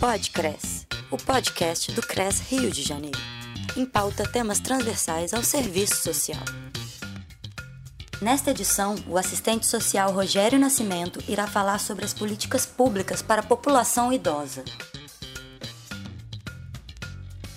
Podcres, 0.00 0.86
o 1.10 1.16
podcast 1.16 1.90
do 1.90 2.00
CRES 2.00 2.38
Rio 2.48 2.70
de 2.70 2.82
Janeiro. 2.84 3.18
Em 3.76 3.84
pauta 3.84 4.22
temas 4.30 4.60
transversais 4.60 5.34
ao 5.34 5.42
serviço 5.42 5.96
social. 5.96 6.44
Nesta 8.22 8.52
edição, 8.52 8.94
o 9.08 9.18
assistente 9.18 9.66
social 9.66 10.12
Rogério 10.12 10.56
Nascimento 10.56 11.18
irá 11.26 11.48
falar 11.48 11.80
sobre 11.80 12.04
as 12.04 12.14
políticas 12.14 12.64
públicas 12.64 13.22
para 13.22 13.40
a 13.40 13.44
população 13.44 14.12
idosa. 14.12 14.64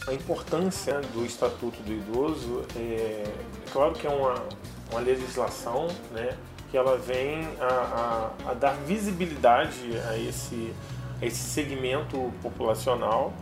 A 0.08 0.12
importância 0.12 1.00
do 1.14 1.24
Estatuto 1.24 1.80
do 1.84 1.94
Idoso 1.94 2.66
é, 2.76 2.80
é 2.80 3.72
claro 3.72 3.94
que 3.94 4.08
é 4.08 4.10
uma, 4.10 4.44
uma 4.90 5.00
legislação 5.00 5.88
né, 6.12 6.36
que 6.72 6.78
ela 6.78 6.98
vem 6.98 7.48
a, 7.60 8.32
a, 8.46 8.52
a 8.52 8.54
dar 8.56 8.74
visibilidade 8.78 9.96
a 10.10 10.18
esse, 10.18 10.74
esse 11.22 11.40
segmento 11.40 12.32
populacional. 12.42 13.34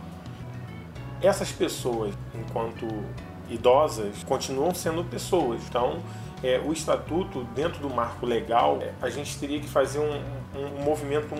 Essas 1.22 1.50
pessoas, 1.52 2.14
enquanto 2.34 2.86
idosas, 3.48 4.22
continuam 4.24 4.74
sendo 4.74 5.04
pessoas. 5.04 5.60
Então, 5.68 5.98
é, 6.42 6.58
o 6.58 6.72
estatuto, 6.72 7.44
dentro 7.54 7.80
do 7.80 7.90
marco 7.90 8.24
legal, 8.24 8.78
é, 8.80 8.92
a 9.02 9.10
gente 9.10 9.38
teria 9.38 9.60
que 9.60 9.68
fazer 9.68 9.98
um, 9.98 10.22
um, 10.58 10.82
movimento 10.82 11.34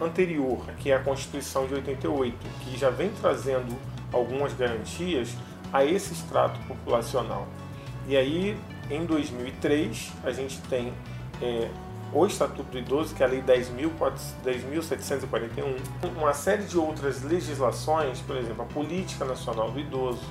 anterior, 0.00 0.64
que 0.78 0.90
é 0.90 0.96
a 0.96 1.00
Constituição 1.00 1.66
de 1.66 1.74
88, 1.74 2.36
que 2.60 2.78
já 2.78 2.90
vem 2.90 3.10
trazendo 3.20 3.76
algumas 4.12 4.54
garantias 4.54 5.34
a 5.72 5.84
esse 5.84 6.12
extrato 6.12 6.58
populacional. 6.66 7.46
E 8.08 8.16
aí, 8.16 8.56
em 8.90 9.04
2003, 9.04 10.12
a 10.24 10.30
gente 10.30 10.58
tem 10.62 10.92
é, 11.42 11.68
o 12.12 12.26
Estatuto 12.26 12.70
do 12.70 12.78
Idoso, 12.78 13.14
que 13.14 13.22
é 13.22 13.26
a 13.26 13.28
Lei 13.28 13.42
10.741, 13.42 15.76
uma 16.16 16.32
série 16.32 16.64
de 16.64 16.78
outras 16.78 17.22
legislações, 17.22 18.20
por 18.20 18.36
exemplo, 18.36 18.62
a 18.62 18.66
Política 18.66 19.24
Nacional 19.24 19.70
do 19.70 19.80
Idoso, 19.80 20.24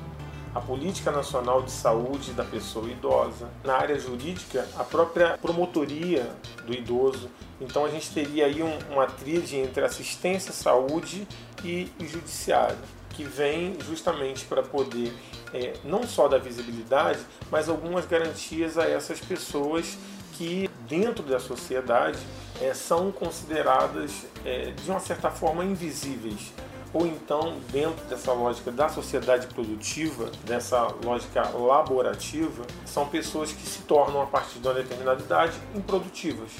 a 0.55 0.61
Política 0.61 1.11
Nacional 1.11 1.61
de 1.61 1.72
Saúde 1.72 2.31
da 2.31 2.45
Pessoa 2.45 2.89
Idosa. 2.89 3.50
Na 3.61 3.75
área 3.75 4.00
jurídica, 4.00 4.66
a 4.77 4.85
própria 4.85 5.38
promotoria 5.38 6.31
do 6.66 6.73
idoso. 6.73 7.30
Então 7.59 7.83
a 7.83 7.89
gente 7.89 8.09
teria 8.11 8.45
aí 8.45 8.63
um, 8.63 8.80
uma 8.89 9.05
tríade 9.05 9.57
entre 9.57 9.83
assistência, 9.83 10.53
saúde 10.53 11.28
e, 11.61 11.91
e 12.00 12.07
judiciário, 12.07 12.78
que 13.09 13.25
vem 13.25 13.75
justamente 13.81 14.45
para 14.45 14.63
poder 14.63 15.13
é, 15.53 15.73
não 15.83 16.03
só 16.03 16.30
dar 16.30 16.38
visibilidade, 16.38 17.19
mas 17.52 17.67
algumas 17.67 18.05
garantias 18.05 18.78
a 18.78 18.85
essas 18.85 19.19
pessoas 19.19 19.97
que 20.38 20.69
dentro 20.88 21.23
da 21.23 21.39
sociedade 21.39 22.19
é, 22.61 22.73
são 22.73 23.11
consideradas 23.11 24.25
é, 24.45 24.72
de 24.72 24.89
uma 24.89 25.00
certa 25.00 25.30
forma 25.30 25.64
invisíveis 25.64 26.53
ou 26.95 27.05
então 27.05 27.58
dentro 27.73 28.05
dessa 28.05 28.31
lógica 28.31 28.72
da 28.72 28.88
sociedade 28.88 29.47
produtiva, 29.47 30.31
dessa 30.45 30.88
lógica 31.03 31.41
laborativa, 31.50 32.66
são 32.86 33.06
pessoas 33.06 33.52
que 33.52 33.67
se 33.67 33.81
tornam 33.81 34.22
a 34.22 34.25
partir 34.25 34.59
de 34.59 34.67
uma 34.67 34.73
determinada 34.73 35.22
idade 35.22 35.58
improdutivas. 35.75 36.52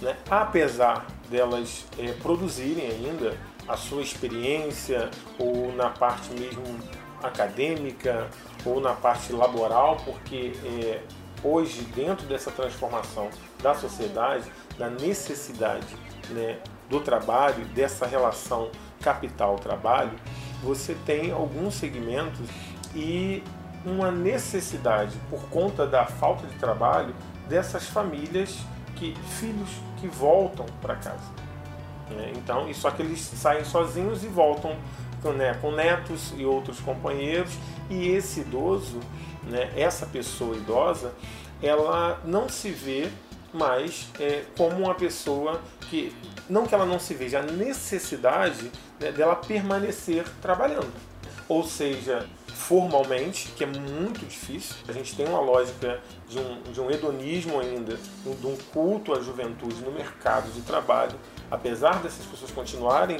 Né? 0.00 0.16
Apesar 0.30 1.06
delas 1.30 1.84
é, 1.98 2.12
produzirem 2.12 2.86
ainda 2.86 3.36
a 3.68 3.76
sua 3.76 4.00
experiência 4.00 5.10
ou 5.38 5.70
na 5.74 5.90
parte 5.90 6.32
mesmo 6.32 6.78
acadêmica 7.22 8.28
ou 8.64 8.80
na 8.80 8.94
parte 8.94 9.34
laboral, 9.34 9.98
porque 10.02 10.52
é, 10.64 11.02
hoje 11.42 11.82
dentro 11.94 12.26
dessa 12.26 12.50
transformação 12.50 13.28
da 13.62 13.74
sociedade, 13.74 14.44
da 14.78 14.88
necessidade 14.88 15.86
né, 16.30 16.58
do 16.88 17.00
trabalho, 17.00 17.64
dessa 17.66 18.06
relação 18.06 18.70
capital-trabalho, 19.00 20.12
você 20.62 20.96
tem 21.06 21.32
alguns 21.32 21.74
segmentos 21.74 22.48
e 22.94 23.42
uma 23.84 24.10
necessidade 24.10 25.16
por 25.28 25.42
conta 25.48 25.86
da 25.86 26.06
falta 26.06 26.46
de 26.46 26.54
trabalho 26.54 27.14
dessas 27.48 27.86
famílias 27.86 28.58
que 28.94 29.14
filhos 29.40 29.70
que 30.00 30.06
voltam 30.06 30.66
para 30.80 30.94
casa. 30.96 31.42
Né? 32.10 32.32
Então, 32.36 32.68
e 32.68 32.74
só 32.74 32.90
que 32.90 33.02
eles 33.02 33.20
saem 33.20 33.64
sozinhos 33.64 34.22
e 34.22 34.28
voltam 34.28 34.76
né, 35.36 35.54
com 35.60 35.70
netos 35.72 36.32
e 36.36 36.44
outros 36.44 36.80
companheiros 36.80 37.52
e 37.92 38.08
esse 38.08 38.40
idoso, 38.40 38.98
né, 39.42 39.70
essa 39.76 40.06
pessoa 40.06 40.56
idosa, 40.56 41.12
ela 41.62 42.20
não 42.24 42.48
se 42.48 42.70
vê 42.70 43.08
mais 43.52 44.08
é, 44.18 44.44
como 44.56 44.78
uma 44.78 44.94
pessoa 44.94 45.60
que 45.90 46.14
não 46.48 46.66
que 46.66 46.74
ela 46.74 46.86
não 46.86 46.98
se 46.98 47.12
veja 47.12 47.40
a 47.40 47.42
necessidade 47.42 48.72
né, 48.98 49.12
dela 49.12 49.36
permanecer 49.36 50.24
trabalhando. 50.40 50.92
Ou 51.46 51.62
seja, 51.62 52.26
formalmente, 52.46 53.48
que 53.54 53.64
é 53.64 53.66
muito 53.66 54.24
difícil, 54.24 54.76
a 54.88 54.92
gente 54.92 55.14
tem 55.14 55.26
uma 55.26 55.40
lógica 55.40 56.00
de 56.26 56.38
um, 56.38 56.62
de 56.62 56.80
um 56.80 56.90
hedonismo 56.90 57.60
ainda, 57.60 57.98
de 58.24 58.46
um 58.46 58.56
culto 58.72 59.12
à 59.12 59.20
juventude 59.20 59.82
no 59.82 59.92
mercado 59.92 60.50
de 60.50 60.62
trabalho, 60.62 61.18
apesar 61.50 62.02
dessas 62.02 62.24
pessoas 62.24 62.50
continuarem 62.50 63.18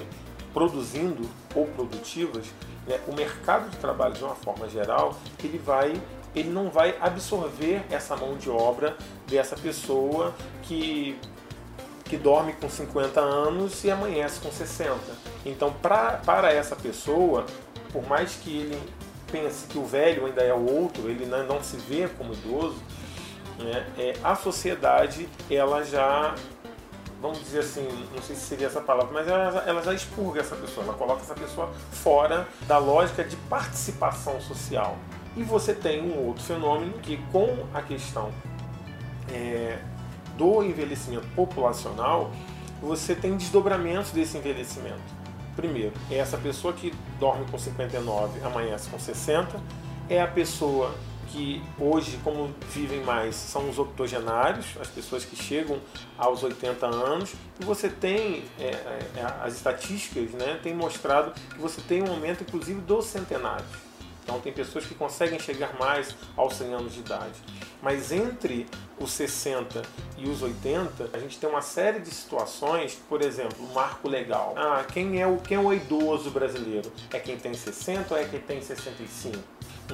produzindo 0.54 1.28
ou 1.54 1.66
produtivas, 1.66 2.46
né, 2.86 2.98
o 3.06 3.14
mercado 3.14 3.70
de 3.70 3.76
trabalho, 3.76 4.14
de 4.14 4.24
uma 4.24 4.34
forma 4.34 4.68
geral, 4.68 5.16
ele 5.42 5.58
vai 5.58 6.00
ele 6.34 6.48
não 6.48 6.70
vai 6.70 6.96
absorver 6.98 7.84
essa 7.90 8.16
mão 8.16 8.38
de 8.38 8.48
obra 8.48 8.96
dessa 9.26 9.54
pessoa 9.54 10.34
que 10.62 11.18
que 12.12 12.18
dorme 12.18 12.52
com 12.52 12.68
50 12.68 13.20
anos 13.20 13.84
e 13.84 13.90
amanhece 13.90 14.38
com 14.38 14.52
60. 14.52 14.98
Então, 15.46 15.72
pra, 15.72 16.18
para 16.18 16.52
essa 16.52 16.76
pessoa, 16.76 17.46
por 17.90 18.06
mais 18.06 18.34
que 18.34 18.50
ele 18.54 18.78
pense 19.30 19.66
que 19.66 19.78
o 19.78 19.86
velho 19.86 20.26
ainda 20.26 20.42
é 20.42 20.52
o 20.52 20.70
outro, 20.70 21.08
ele 21.08 21.24
não, 21.24 21.62
se 21.62 21.78
vê 21.78 22.06
como 22.18 22.34
idoso, 22.34 22.76
né, 23.58 23.86
é, 23.96 24.12
a 24.22 24.36
sociedade 24.36 25.26
ela 25.50 25.82
já, 25.82 26.34
vamos 27.22 27.38
dizer 27.38 27.60
assim, 27.60 27.88
não 28.12 28.20
sei 28.20 28.34
se 28.34 28.42
seria 28.42 28.66
essa 28.66 28.80
palavra, 28.80 29.12
mas 29.12 29.28
ela, 29.28 29.62
ela 29.64 29.80
já 29.80 29.94
expurga 29.94 30.40
essa 30.40 30.56
pessoa, 30.56 30.84
ela 30.84 30.94
coloca 30.94 31.22
essa 31.22 31.34
pessoa 31.34 31.72
fora 31.92 32.48
da 32.66 32.78
lógica 32.78 33.22
de 33.22 33.36
participação 33.36 34.40
social. 34.40 34.98
E 35.36 35.44
você 35.44 35.72
tem 35.72 36.02
um 36.02 36.26
outro 36.26 36.42
fenômeno 36.42 36.94
que, 36.94 37.16
com 37.30 37.64
a 37.72 37.80
questão 37.80 38.32
é, 39.30 39.78
do 40.36 40.64
envelhecimento 40.64 41.26
populacional, 41.28 42.32
você 42.82 43.14
tem 43.14 43.36
desdobramentos 43.36 44.10
desse 44.10 44.36
envelhecimento. 44.36 45.00
Primeiro, 45.54 45.92
é 46.10 46.16
essa 46.16 46.36
pessoa 46.36 46.72
que 46.72 46.92
dorme 47.20 47.46
com 47.50 47.56
59, 47.56 48.44
amanhece 48.44 48.90
com 48.90 48.98
60, 48.98 49.60
é 50.08 50.20
a 50.20 50.26
pessoa 50.26 50.92
que 51.32 51.62
hoje, 51.78 52.18
como 52.22 52.54
vivem 52.68 53.02
mais, 53.02 53.34
são 53.34 53.68
os 53.68 53.78
octogenários, 53.78 54.66
as 54.78 54.88
pessoas 54.88 55.24
que 55.24 55.34
chegam 55.34 55.80
aos 56.18 56.42
80 56.42 56.86
anos, 56.86 57.32
e 57.58 57.64
você 57.64 57.88
tem, 57.88 58.44
é, 58.58 58.66
é, 59.16 59.36
as 59.42 59.54
estatísticas 59.54 60.30
né, 60.32 60.60
têm 60.62 60.74
mostrado 60.74 61.32
que 61.50 61.58
você 61.58 61.80
tem 61.80 62.02
um 62.02 62.10
aumento, 62.10 62.42
inclusive, 62.42 62.80
dos 62.82 63.06
centenários. 63.06 63.70
Então, 64.22 64.38
tem 64.40 64.52
pessoas 64.52 64.86
que 64.86 64.94
conseguem 64.94 65.38
chegar 65.40 65.76
mais 65.78 66.14
aos 66.36 66.54
100 66.54 66.74
anos 66.74 66.94
de 66.94 67.00
idade. 67.00 67.34
Mas 67.82 68.12
entre 68.12 68.68
os 69.00 69.10
60 69.10 69.82
e 70.16 70.28
os 70.28 70.42
80, 70.42 71.10
a 71.12 71.18
gente 71.18 71.38
tem 71.38 71.50
uma 71.50 71.62
série 71.62 71.98
de 71.98 72.10
situações, 72.10 72.94
por 73.08 73.20
exemplo, 73.20 73.56
o 73.58 73.74
marco 73.74 74.08
legal. 74.08 74.54
Ah, 74.56 74.84
quem 74.84 75.20
é 75.20 75.26
o, 75.26 75.38
quem 75.38 75.56
é 75.56 75.60
o 75.60 75.72
idoso 75.72 76.30
brasileiro? 76.30 76.92
É 77.12 77.18
quem 77.18 77.36
tem 77.36 77.52
60 77.52 78.14
ou 78.14 78.20
é 78.20 78.24
quem 78.24 78.38
tem 78.38 78.62
65? 78.62 79.36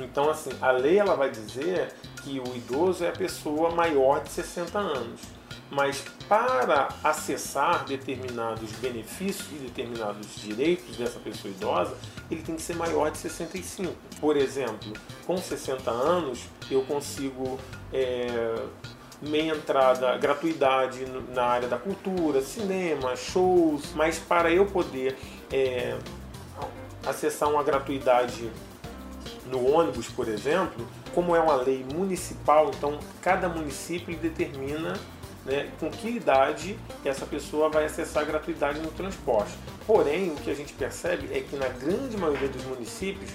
Então, 0.05 0.31
assim, 0.31 0.51
a 0.61 0.71
lei 0.71 0.99
ela 0.99 1.15
vai 1.15 1.31
dizer 1.31 1.93
que 2.23 2.41
o 2.41 2.57
idoso 2.57 3.05
é 3.05 3.09
a 3.09 3.13
pessoa 3.13 3.71
maior 3.71 4.23
de 4.23 4.31
60 4.31 4.79
anos 4.79 5.39
mas 5.71 6.03
para 6.29 6.89
acessar 7.05 7.85
determinados 7.85 8.71
benefícios 8.73 9.49
e 9.53 9.57
determinados 9.57 10.37
direitos 10.37 10.97
dessa 10.97 11.19
pessoa 11.19 11.53
idosa, 11.53 11.95
ele 12.31 12.43
tem 12.43 12.57
que 12.57 12.63
ser 12.63 12.75
maior 12.77 13.11
de 13.11 13.19
65. 13.19 13.93
Por 14.21 14.37
exemplo, 14.37 14.93
com 15.27 15.37
60 15.37 15.91
anos, 15.91 16.45
eu 16.71 16.83
consigo 16.83 17.59
é, 17.93 18.55
meia 19.21 19.55
entrada, 19.55 20.17
gratuidade 20.17 21.05
na 21.35 21.45
área 21.45 21.69
da 21.69 21.79
cultura, 21.79 22.41
cinema, 22.41 23.15
shows, 23.17 23.93
mas 23.95 24.19
para 24.19 24.51
eu 24.51 24.65
poder 24.65 25.19
é, 25.53 25.99
acessar 27.07 27.51
uma 27.51 27.63
gratuidade 27.63 28.51
no 29.51 29.73
ônibus, 29.73 30.09
por 30.09 30.29
exemplo, 30.29 30.87
como 31.15 31.35
é 31.35 31.41
uma 31.41 31.57
lei 31.57 31.85
municipal, 31.93 32.71
então 32.75 32.99
cada 33.21 33.49
município 33.49 34.17
determina 34.17 34.95
né, 35.45 35.71
com 35.81 35.91
que 35.91 36.09
idade 36.09 36.79
essa 37.05 37.25
pessoa 37.25 37.69
vai 37.69 37.87
acessar 37.87 38.23
a 38.23 38.27
gratuidade 38.27 38.81
no 38.81 38.91
transporte. 38.91 39.53
Porém, 39.87 40.31
o 40.31 40.35
que 40.37 40.51
a 40.51 40.55
gente 40.55 40.73
percebe 40.75 41.29
é 41.33 41.41
que 41.41 41.57
na 41.57 41.69
grande 41.69 42.17
maioria 42.17 42.49
dos 42.49 42.65
municípios 42.65 43.31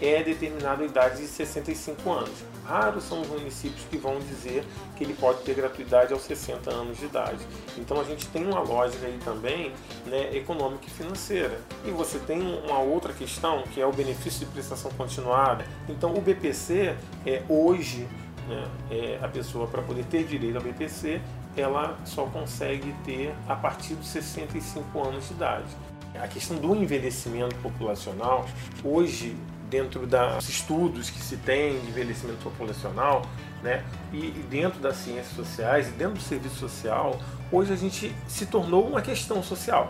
é 0.00 0.22
determinada 0.22 0.84
idade 0.84 1.22
de 1.22 1.26
65 1.26 2.10
anos. 2.10 2.44
Raros 2.64 3.04
são 3.04 3.22
os 3.22 3.28
municípios 3.28 3.84
que 3.90 3.96
vão 3.96 4.18
dizer 4.18 4.64
que 4.96 5.04
ele 5.04 5.14
pode 5.14 5.42
ter 5.42 5.54
gratuidade 5.54 6.12
aos 6.12 6.22
60 6.22 6.70
anos 6.70 6.98
de 6.98 7.06
idade. 7.06 7.38
Então 7.76 8.00
a 8.00 8.04
gente 8.04 8.26
tem 8.28 8.46
uma 8.46 8.60
lógica 8.60 9.06
aí 9.06 9.18
também 9.24 9.72
né, 10.06 10.36
econômica 10.36 10.84
e 10.86 10.90
financeira. 10.90 11.58
E 11.84 11.90
você 11.90 12.18
tem 12.18 12.40
uma 12.40 12.78
outra 12.78 13.12
questão 13.12 13.62
que 13.72 13.80
é 13.80 13.86
o 13.86 13.92
benefício 13.92 14.40
de 14.40 14.52
prestação 14.52 14.90
continuada. 14.92 15.64
Então 15.88 16.14
o 16.14 16.20
BPC 16.20 16.94
é 17.26 17.42
hoje 17.48 18.06
né, 18.46 18.68
é, 18.90 19.18
a 19.22 19.28
pessoa 19.28 19.66
para 19.66 19.82
poder 19.82 20.04
ter 20.04 20.24
direito 20.24 20.56
ao 20.56 20.62
BPC 20.62 21.20
ela 21.60 21.98
só 22.04 22.24
consegue 22.26 22.94
ter 23.04 23.34
a 23.48 23.56
partir 23.56 23.94
dos 23.94 24.08
65 24.08 25.02
anos 25.02 25.28
de 25.28 25.34
idade. 25.34 25.66
A 26.14 26.26
questão 26.26 26.56
do 26.56 26.74
envelhecimento 26.74 27.54
populacional, 27.56 28.48
hoje, 28.82 29.36
dentro 29.68 30.06
dos 30.06 30.48
estudos 30.48 31.10
que 31.10 31.20
se 31.20 31.36
tem 31.36 31.78
de 31.80 31.88
envelhecimento 31.88 32.38
populacional, 32.42 33.22
né, 33.62 33.84
e 34.12 34.30
dentro 34.50 34.80
das 34.80 34.96
ciências 34.96 35.34
sociais, 35.34 35.88
e 35.88 35.90
dentro 35.92 36.14
do 36.14 36.22
serviço 36.22 36.56
social, 36.56 37.18
hoje 37.50 37.72
a 37.72 37.76
gente 37.76 38.14
se 38.26 38.46
tornou 38.46 38.86
uma 38.86 39.02
questão 39.02 39.42
social. 39.42 39.88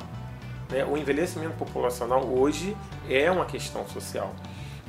Né? 0.70 0.84
O 0.84 0.96
envelhecimento 0.96 1.54
populacional 1.54 2.25
hoje 2.26 2.76
é 3.08 3.30
uma 3.30 3.44
questão 3.44 3.86
social. 3.88 4.34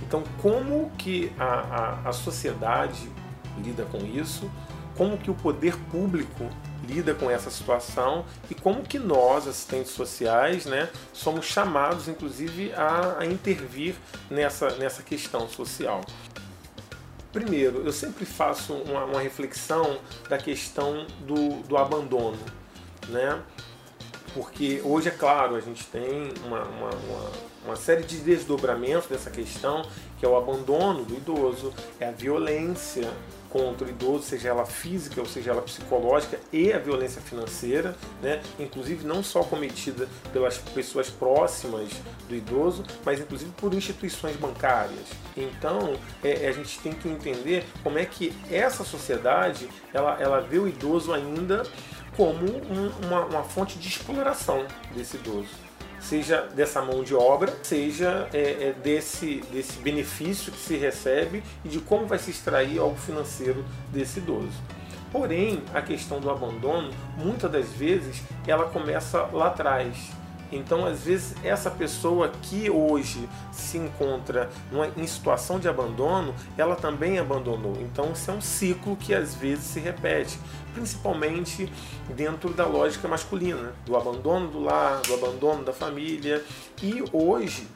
Então, 0.01 0.24
como 0.41 0.89
que 0.97 1.31
a, 1.38 2.00
a, 2.06 2.09
a 2.09 2.13
sociedade 2.13 3.09
lida 3.57 3.83
com 3.85 3.97
isso? 3.97 4.50
Como 4.95 5.18
que 5.18 5.30
o 5.30 5.35
poder 5.35 5.77
público 5.92 6.50
lida 6.89 7.13
com 7.13 7.30
essa 7.30 7.50
situação 7.50 8.25
e 8.50 8.56
como 8.56 8.81
que 8.81 8.97
nós, 8.97 9.47
assistentes 9.47 9.91
sociais, 9.91 10.65
né, 10.65 10.89
somos 11.13 11.45
chamados, 11.45 12.07
inclusive, 12.07 12.74
a, 12.74 13.19
a 13.19 13.25
intervir 13.25 13.95
nessa, 14.30 14.71
nessa 14.77 15.03
questão 15.03 15.47
social. 15.47 16.01
Primeiro, 17.31 17.83
eu 17.86 17.94
sempre 17.94 18.25
faço 18.25 18.74
uma, 18.74 19.06
uma 19.06 19.21
reflexão 19.21 20.00
da 20.27 20.38
questão 20.38 21.06
do, 21.21 21.62
do 21.68 21.77
abandono, 21.77 22.39
né? 23.07 23.39
porque 24.33 24.81
hoje, 24.83 25.09
é 25.09 25.12
claro, 25.12 25.56
a 25.56 25.59
gente 25.59 25.85
tem 25.85 26.31
uma, 26.45 26.63
uma, 26.63 26.89
uma, 26.89 27.31
uma, 27.65 27.75
série 27.75 28.03
de 28.03 28.18
desdobramentos 28.18 29.07
dessa 29.07 29.30
questão, 29.30 29.83
que 30.18 30.25
é 30.25 30.30
o 30.30 30.38
abandono 30.38 31.03
do 31.03 31.15
idoso, 31.15 31.74
é 32.00 32.07
a 32.07 32.12
violência 32.12 33.12
contra 33.50 33.88
o 33.88 33.90
idoso, 33.90 34.24
seja 34.24 34.50
ela 34.50 34.66
física 34.66 35.19
ou 35.19 35.25
seja 35.25 35.51
ela 35.51 35.62
psicológica, 35.62 36.40
e 36.51 36.72
a 36.72 36.80
violência 36.80 37.22
financeira, 37.22 37.96
né? 38.22 38.42
inclusive 38.60 39.06
não 39.06 39.24
só 39.24 39.44
cometida 39.44 40.07
pelas 40.31 40.57
pessoas 40.57 41.10
próximas 41.10 41.90
do 42.28 42.36
idoso, 42.36 42.84
mas 43.06 43.19
inclusive 43.19 43.51
por 43.57 43.74
instituições 43.74 44.36
bancárias. 44.36 45.07
Então 45.36 45.96
é, 46.24 46.48
a 46.48 46.51
gente 46.51 46.80
tem 46.80 46.94
que 46.94 47.10
entender 47.10 47.66
como 47.84 47.98
é 47.98 48.06
que 48.06 48.34
essa 48.51 48.84
sociedade 48.84 49.69
ela, 49.94 50.18
ela 50.19 50.40
vê 50.40 50.60
o 50.60 50.68
idoso 50.68 51.13
ainda 51.13 51.63
como 52.16 52.45
um, 52.45 53.06
uma, 53.06 53.25
uma 53.25 53.44
fonte 53.44 53.80
de 53.80 53.88
exploração 53.88 54.66
desse 54.94 55.18
idoso 55.18 55.69
seja 56.00 56.48
dessa 56.56 56.81
mão 56.81 57.04
de 57.04 57.13
obra, 57.16 57.54
seja 57.63 58.28
é, 58.34 58.40
é, 58.40 58.75
desse, 58.84 59.42
desse 59.51 59.80
benefício 59.80 60.51
que 60.51 60.60
se 60.60 60.75
recebe 60.78 61.44
e 61.63 61.69
de 61.69 61.80
como 61.80 62.06
vai 62.06 62.19
se 62.19 62.31
extrair 62.31 62.80
algo 62.80 62.98
financeiro 62.98 63.63
desse 63.92 64.19
idoso. 64.19 64.62
Porém, 65.12 65.63
a 65.74 65.81
questão 65.81 66.19
do 66.19 66.30
abandono, 66.30 66.92
muitas 67.18 67.51
das 67.51 67.69
vezes, 67.69 68.22
ela 68.46 68.66
começa 68.66 69.24
lá 69.34 69.48
atrás. 69.48 70.12
Então, 70.51 70.86
às 70.86 71.04
vezes, 71.04 71.36
essa 71.44 71.69
pessoa 71.69 72.30
que 72.42 72.69
hoje 72.69 73.30
se 73.52 73.78
encontra 73.78 74.50
numa, 74.72 74.88
em 74.98 75.06
situação 75.06 75.60
de 75.60 75.68
abandono, 75.68 76.34
ela 76.57 76.75
também 76.75 77.19
abandonou. 77.19 77.74
Então, 77.81 78.12
isso 78.12 78.31
é 78.31 78.34
um 78.34 78.42
ciclo 78.42 78.95
que 78.95 79.13
às 79.13 79.36
vezes 79.36 79.66
se 79.66 79.80
repete 79.80 80.40
principalmente 80.80 81.70
dentro 82.16 82.54
da 82.54 82.66
lógica 82.66 83.06
masculina, 83.06 83.74
do 83.86 83.98
abandono 83.98 84.48
do 84.48 84.62
lar, 84.62 85.02
do 85.02 85.14
abandono 85.14 85.64
da 85.64 85.74
família. 85.74 86.42
E 86.81 87.04
hoje, 87.12 87.68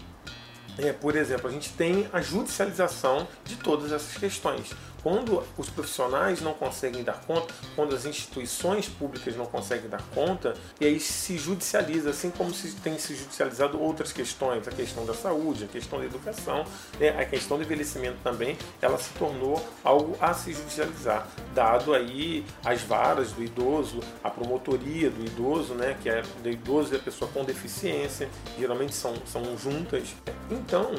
é, 0.78 0.94
por 0.94 1.16
exemplo, 1.18 1.50
a 1.50 1.52
gente 1.52 1.74
tem 1.74 2.08
a 2.14 2.22
judicialização 2.22 3.28
de 3.44 3.58
todas 3.58 3.92
essas 3.92 4.18
questões. 4.18 4.74
Quando 5.04 5.44
os 5.58 5.70
profissionais 5.70 6.42
não 6.42 6.54
conseguem 6.54 7.04
dar 7.04 7.20
conta, 7.28 7.54
quando 7.76 7.94
as 7.94 8.06
instituições 8.06 8.88
públicas 8.88 9.36
não 9.36 9.46
conseguem 9.46 9.90
dar 9.90 10.02
conta, 10.16 10.54
e 10.80 10.86
aí 10.86 11.00
se 11.00 11.38
judicializa, 11.38 12.12
assim 12.12 12.32
como 12.32 12.54
se 12.54 12.74
tem 12.78 12.98
se 12.98 13.14
judicializado 13.14 13.80
outras 13.82 14.14
questões, 14.14 14.66
a 14.66 14.72
questão 14.72 15.06
da 15.06 15.14
saúde, 15.14 15.66
a 15.66 15.68
questão 15.68 16.00
da 16.00 16.06
educação, 16.06 16.64
né, 16.98 17.10
a 17.10 17.26
questão 17.26 17.58
do 17.58 17.64
envelhecimento 17.64 18.18
também, 18.24 18.58
ela 18.82 18.98
se 18.98 19.10
tornou 19.20 19.62
algo 19.84 20.16
a 20.22 20.34
se 20.34 20.54
judicializar, 20.54 21.28
dado 21.54 21.94
aí 21.94 22.46
as 22.64 22.82
varas 22.82 23.34
do 23.34 23.44
idoso, 23.44 24.00
a 24.24 24.30
promotoria 24.30 25.10
do 25.10 25.22
idoso, 25.22 25.74
né, 25.74 25.98
que 26.02 26.10
é 26.10 26.22
do 26.42 26.50
idoso 26.50 26.94
e 26.94 26.98
a 26.98 27.00
pessoa 27.00 27.30
com 27.30 27.44
deficiência, 27.44 28.30
geralmente 28.58 28.96
são, 28.96 29.14
são 29.26 29.58
juntas. 29.58 30.16
Então, 30.50 30.96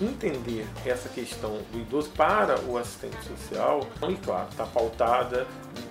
entender 0.00 0.66
essa 0.84 1.08
questão 1.08 1.58
do 1.72 1.78
idoso 1.78 2.10
para 2.10 2.60
o 2.60 2.76
assistente 2.78 3.16
social, 3.24 3.86
e 4.08 4.16
claro, 4.16 4.48
está 4.50 4.64
pautada 4.66 5.46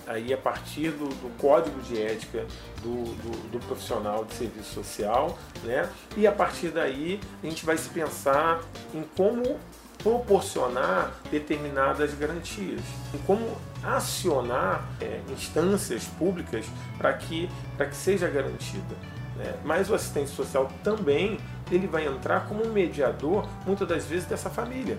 aí 0.06 0.32
a 0.32 0.36
partir 0.36 0.90
do, 0.90 1.08
do 1.08 1.38
código 1.38 1.80
de 1.82 2.00
ética 2.00 2.46
do, 2.82 3.04
do, 3.04 3.50
do, 3.50 3.58
profissional 3.66 4.24
de 4.24 4.34
serviço 4.34 4.74
social, 4.74 5.38
né? 5.62 5.88
E 6.16 6.26
a 6.26 6.32
partir 6.32 6.68
daí 6.68 7.20
a 7.42 7.46
gente 7.46 7.64
vai 7.64 7.76
se 7.78 7.88
pensar 7.88 8.60
em 8.92 9.02
como 9.16 9.58
proporcionar 10.02 11.14
determinadas 11.30 12.12
garantias, 12.14 12.82
em 13.14 13.18
como 13.26 13.56
acionar 13.82 14.86
é, 15.00 15.20
instâncias 15.30 16.04
públicas 16.04 16.66
para 16.98 17.14
que, 17.14 17.48
que 17.78 17.96
seja 17.96 18.28
garantida. 18.28 19.13
Né? 19.36 19.54
Mas 19.64 19.90
o 19.90 19.94
assistente 19.94 20.30
social 20.30 20.70
também 20.82 21.38
ele 21.70 21.86
vai 21.86 22.06
entrar 22.06 22.46
como 22.46 22.64
mediador, 22.66 23.48
muitas 23.66 23.88
das 23.88 24.04
vezes, 24.06 24.26
dessa 24.26 24.50
família. 24.50 24.98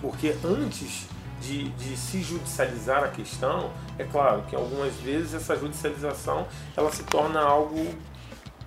Porque 0.00 0.34
antes 0.44 1.06
de, 1.40 1.68
de, 1.70 1.96
se 1.96 2.22
judicializar 2.22 3.04
a 3.04 3.08
questão, 3.08 3.70
é 3.98 4.04
claro 4.04 4.42
que 4.48 4.56
algumas 4.56 4.94
vezes 4.96 5.34
essa 5.34 5.56
judicialização 5.56 6.46
ela 6.76 6.90
se 6.90 7.02
torna 7.04 7.40
algo 7.40 7.94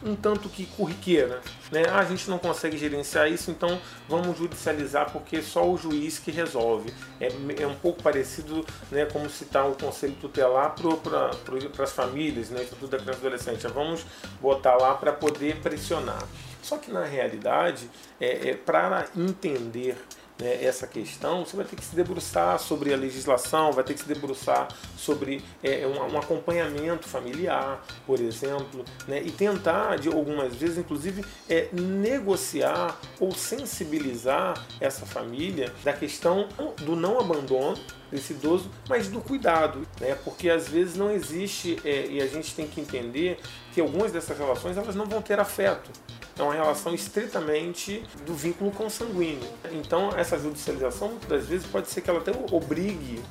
um 0.03 0.15
tanto 0.15 0.49
que 0.49 0.65
corriqueira. 0.65 1.41
Né? 1.71 1.83
Ah, 1.89 1.99
a 1.99 2.05
gente 2.05 2.29
não 2.29 2.37
consegue 2.37 2.77
gerenciar 2.77 3.31
isso, 3.31 3.51
então 3.51 3.79
vamos 4.07 4.37
judicializar 4.37 5.11
porque 5.11 5.41
só 5.41 5.69
o 5.69 5.77
juiz 5.77 6.19
que 6.19 6.31
resolve. 6.31 6.93
É, 7.19 7.29
é 7.61 7.67
um 7.67 7.75
pouco 7.75 8.01
parecido 8.01 8.65
né, 8.91 9.05
como 9.05 9.29
citar 9.29 9.69
o 9.69 9.75
conselho 9.75 10.15
tutelar 10.19 10.75
para 10.75 11.83
as 11.83 11.91
famílias, 11.91 12.49
né, 12.49 12.63
Instituto 12.63 12.91
da 12.91 12.97
Criança 12.97 13.19
e 13.19 13.27
Adolescente. 13.27 13.67
Vamos 13.67 14.05
botar 14.41 14.75
lá 14.75 14.93
para 14.93 15.11
poder 15.11 15.57
pressionar. 15.57 16.23
Só 16.61 16.77
que 16.77 16.91
na 16.91 17.03
realidade, 17.03 17.89
é, 18.19 18.49
é 18.49 18.53
para 18.53 19.07
entender 19.15 19.97
né, 20.39 20.63
essa 20.63 20.87
questão, 20.87 21.45
você 21.45 21.55
vai 21.55 21.65
ter 21.65 21.75
que 21.75 21.83
se 21.83 21.95
debruçar 21.95 22.59
sobre 22.59 22.93
a 22.93 22.97
legislação, 22.97 23.71
vai 23.71 23.83
ter 23.83 23.93
que 23.93 23.99
se 23.99 24.07
debruçar 24.07 24.69
sobre 24.97 25.43
é, 25.61 25.85
um, 25.85 26.13
um, 26.13 26.17
acompanhamento 26.17 27.07
familiar, 27.07 27.85
por 28.05 28.19
exemplo, 28.19 28.85
né, 29.07 29.21
e 29.21 29.31
tentar, 29.31 29.97
de 29.97 30.07
algumas 30.07 30.55
vezes, 30.55 30.77
inclusive, 30.77 31.25
é, 31.49 31.69
negociar 31.73 32.99
ou 33.19 33.33
sensibilizar 33.33 34.65
essa 34.79 35.05
família 35.05 35.73
da 35.83 35.93
questão 35.93 36.47
do 36.77 36.95
não 36.95 37.19
abandono 37.19 37.77
desse 38.11 38.33
idoso, 38.33 38.69
mas 38.87 39.07
do 39.07 39.21
cuidado, 39.21 39.87
né? 39.99 40.15
Porque 40.23 40.49
às 40.49 40.67
vezes 40.67 40.95
não 40.95 41.11
existe 41.11 41.79
é, 41.85 42.07
e 42.07 42.21
a 42.21 42.27
gente 42.27 42.55
tem 42.55 42.67
que 42.67 42.81
entender 42.81 43.39
que 43.73 43.79
algumas 43.79 44.11
dessas 44.11 44.37
relações 44.37 44.77
elas 44.77 44.95
não 44.95 45.05
vão 45.05 45.21
ter 45.21 45.39
afeto 45.39 45.91
é 46.39 46.43
uma 46.43 46.53
relação 46.53 46.93
estritamente 46.93 48.03
do 48.25 48.33
vínculo 48.33 48.71
consanguíneo. 48.71 49.47
Então, 49.71 50.09
essa 50.15 50.39
judicialização, 50.39 51.09
muitas 51.09 51.29
das 51.29 51.45
vezes, 51.45 51.67
pode 51.67 51.89
ser 51.89 52.01
que 52.01 52.09
ela 52.09 52.19
até 52.19 52.31
obrigue 52.51 53.21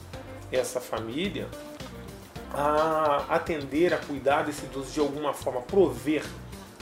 essa 0.53 0.81
família 0.81 1.49
a 2.53 3.25
atender, 3.31 3.93
a 3.93 3.99
cuidar 3.99 4.43
desse 4.43 4.65
idoso 4.65 4.93
de 4.93 5.01
alguma 5.01 5.33
forma, 5.33 5.61
prover 5.63 6.25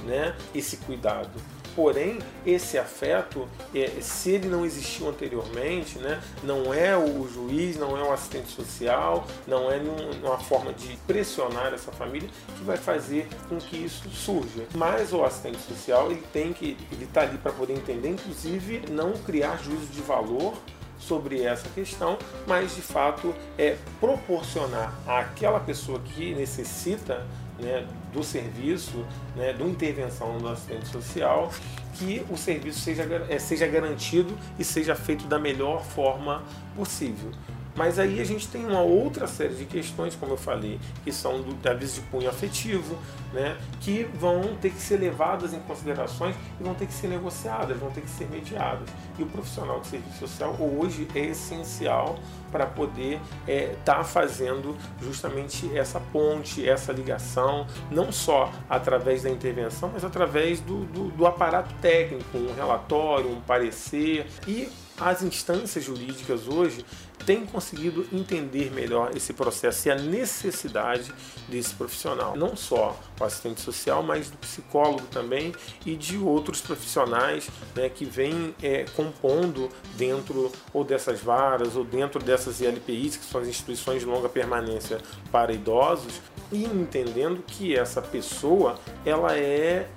né, 0.04 0.36
esse 0.54 0.78
cuidado. 0.78 1.30
Porém, 1.76 2.18
esse 2.47 2.78
afeto, 2.78 3.47
é, 3.75 4.00
se 4.00 4.30
ele 4.30 4.49
não 4.49 4.64
existiu 4.64 5.11
anteriormente, 5.11 5.99
né, 5.99 6.23
não 6.42 6.73
é 6.73 6.97
o 6.97 7.28
juiz, 7.28 7.76
não 7.76 7.95
é 7.99 8.02
o 8.02 8.11
assistente 8.11 8.49
social, 8.49 9.26
não 9.47 9.71
é 9.71 9.78
uma 10.23 10.38
forma 10.38 10.73
de 10.73 10.97
pressionar 11.06 11.75
essa 11.75 11.92
família 11.92 12.30
que 12.56 12.64
vai 12.64 12.78
fazer 12.78 13.28
com 13.47 13.59
que 13.59 13.76
isso 13.76 14.09
surja. 14.09 14.64
Mas 14.75 15.12
o 15.12 15.23
assistente 15.23 15.59
social 15.59 16.11
ele 16.11 16.23
tem 16.33 16.54
que 16.54 16.78
ele 16.90 17.04
está 17.04 17.21
ali 17.21 17.37
para 17.37 17.52
poder 17.52 17.75
entender, 17.75 18.09
inclusive 18.09 18.85
não 18.90 19.12
criar 19.12 19.62
juízo 19.62 19.88
de 19.92 20.00
valor 20.00 20.54
sobre 20.99 21.42
essa 21.42 21.68
questão, 21.68 22.16
mas 22.47 22.75
de 22.75 22.80
fato 22.80 23.35
é 23.59 23.76
proporcionar 24.00 24.95
àquela 25.06 25.61
pessoa 25.61 26.00
que 26.00 26.35
necessita 26.35 27.26
né, 27.58 27.86
do 28.12 28.22
serviço, 28.22 29.04
né, 29.34 29.52
do 29.52 29.66
intervenção 29.66 30.38
do 30.38 30.48
assistente 30.48 30.88
social, 30.88 31.50
que 31.94 32.25
o 32.30 32.36
serviço 32.36 32.80
seja, 32.80 33.04
é, 33.28 33.38
seja 33.38 33.66
garantido 33.66 34.36
e 34.58 34.64
seja 34.64 34.94
feito 34.94 35.26
da 35.26 35.38
melhor 35.38 35.82
forma 35.84 36.42
possível. 36.75 37.30
Mas 37.76 37.99
aí 37.99 38.21
a 38.21 38.25
gente 38.25 38.49
tem 38.49 38.64
uma 38.64 38.80
outra 38.80 39.26
série 39.26 39.54
de 39.54 39.66
questões, 39.66 40.16
como 40.16 40.33
eu 40.33 40.37
falei, 40.37 40.80
que 41.04 41.12
são 41.12 41.42
do, 41.42 41.54
da 41.54 41.73
aviso 41.73 42.00
de 42.00 42.06
punho 42.09 42.28
afetivo, 42.28 42.97
né, 43.33 43.56
que 43.80 44.04
vão 44.14 44.56
ter 44.61 44.71
que 44.71 44.80
ser 44.80 44.97
levadas 44.97 45.52
em 45.52 45.61
considerações 45.61 46.35
e 46.59 46.62
vão 46.62 46.75
ter 46.75 46.87
que 46.87 46.95
ser 46.95 47.09
negociadas, 47.09 47.76
vão 47.78 47.90
ter 47.90 48.00
que 48.00 48.09
ser 48.11 48.28
mediadas. 48.30 48.88
E 49.18 49.23
o 49.23 49.26
profissional 49.26 49.80
de 49.80 49.88
serviço 49.88 50.18
social 50.18 50.56
hoje 50.59 51.06
é 51.14 51.26
essencial 51.26 52.18
para 52.50 52.66
poder 52.66 53.21
estar 53.47 53.52
é, 53.52 53.76
tá 53.85 54.04
fazendo 54.04 54.76
justamente 55.02 55.76
essa 55.76 56.00
ponte, 56.00 56.66
essa 56.66 56.92
ligação, 56.92 57.66
não 57.90 58.11
só 58.11 58.50
através 58.71 59.25
da 59.25 59.30
intervenção, 59.30 59.90
mas 59.92 60.04
através 60.04 60.61
do, 60.61 60.85
do, 60.87 61.09
do 61.11 61.26
aparato 61.26 61.75
técnico, 61.83 62.38
um 62.38 62.54
relatório, 62.54 63.30
um 63.30 63.40
parecer 63.40 64.26
e 64.47 64.68
as 65.00 65.22
instâncias 65.22 65.84
jurídicas 65.84 66.48
hoje 66.48 66.84
têm 67.24 67.44
conseguido 67.44 68.06
entender 68.12 68.70
melhor 68.72 69.10
esse 69.16 69.32
processo 69.32 69.88
e 69.88 69.90
a 69.90 69.96
necessidade 69.96 71.12
desse 71.48 71.74
profissional. 71.74 72.36
Não 72.36 72.56
só 72.56 72.98
o 73.18 73.24
assistente 73.24 73.60
social, 73.60 74.02
mas 74.02 74.30
do 74.30 74.36
psicólogo 74.38 75.06
também 75.10 75.52
e 75.84 75.96
de 75.96 76.16
outros 76.16 76.60
profissionais 76.60 77.48
né, 77.74 77.88
que 77.88 78.04
vêm 78.04 78.54
é, 78.62 78.84
compondo 78.94 79.68
dentro 79.96 80.52
ou 80.72 80.84
dessas 80.84 81.20
varas 81.20 81.74
ou 81.74 81.84
dentro 81.84 82.22
dessas 82.22 82.60
ILPIs, 82.60 83.16
que 83.16 83.24
são 83.24 83.40
as 83.40 83.48
instituições 83.48 84.00
de 84.00 84.06
longa 84.06 84.28
permanência 84.28 84.98
para 85.32 85.52
idosos, 85.52 86.20
e 86.52 86.64
entendendo 86.64 87.42
que 87.44 87.76
essa 87.76 88.00
pessoa 88.00 88.78
ela 89.04 89.36
é 89.36 89.88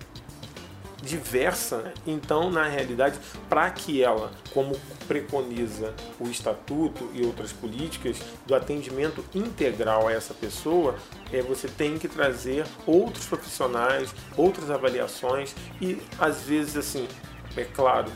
diversa. 1.02 1.94
Então, 2.06 2.50
na 2.50 2.68
realidade, 2.68 3.20
para 3.50 3.70
que 3.70 4.04
ela, 4.04 4.32
como 4.54 4.80
preconiza 5.08 5.94
o 6.20 6.28
estatuto 6.28 7.10
e 7.14 7.26
outras 7.26 7.52
políticas 7.52 8.20
do 8.46 8.56
atendimento 8.56 9.24
integral 9.34 10.08
a 10.08 10.14
essa 10.14 10.34
pessoa, 10.34 10.96
é, 11.32 11.42
você 11.42 11.68
tem 11.68 11.98
que 11.98 12.08
trazer 12.08 12.66
outros 12.86 13.26
profissionais, 13.26 14.14
outras 14.36 14.70
avaliações 14.70 15.56
e 15.82 16.02
às 16.20 16.44
vezes 16.44 16.78
assim, 16.78 17.08
é 17.56 17.64
claro, 17.64 18.12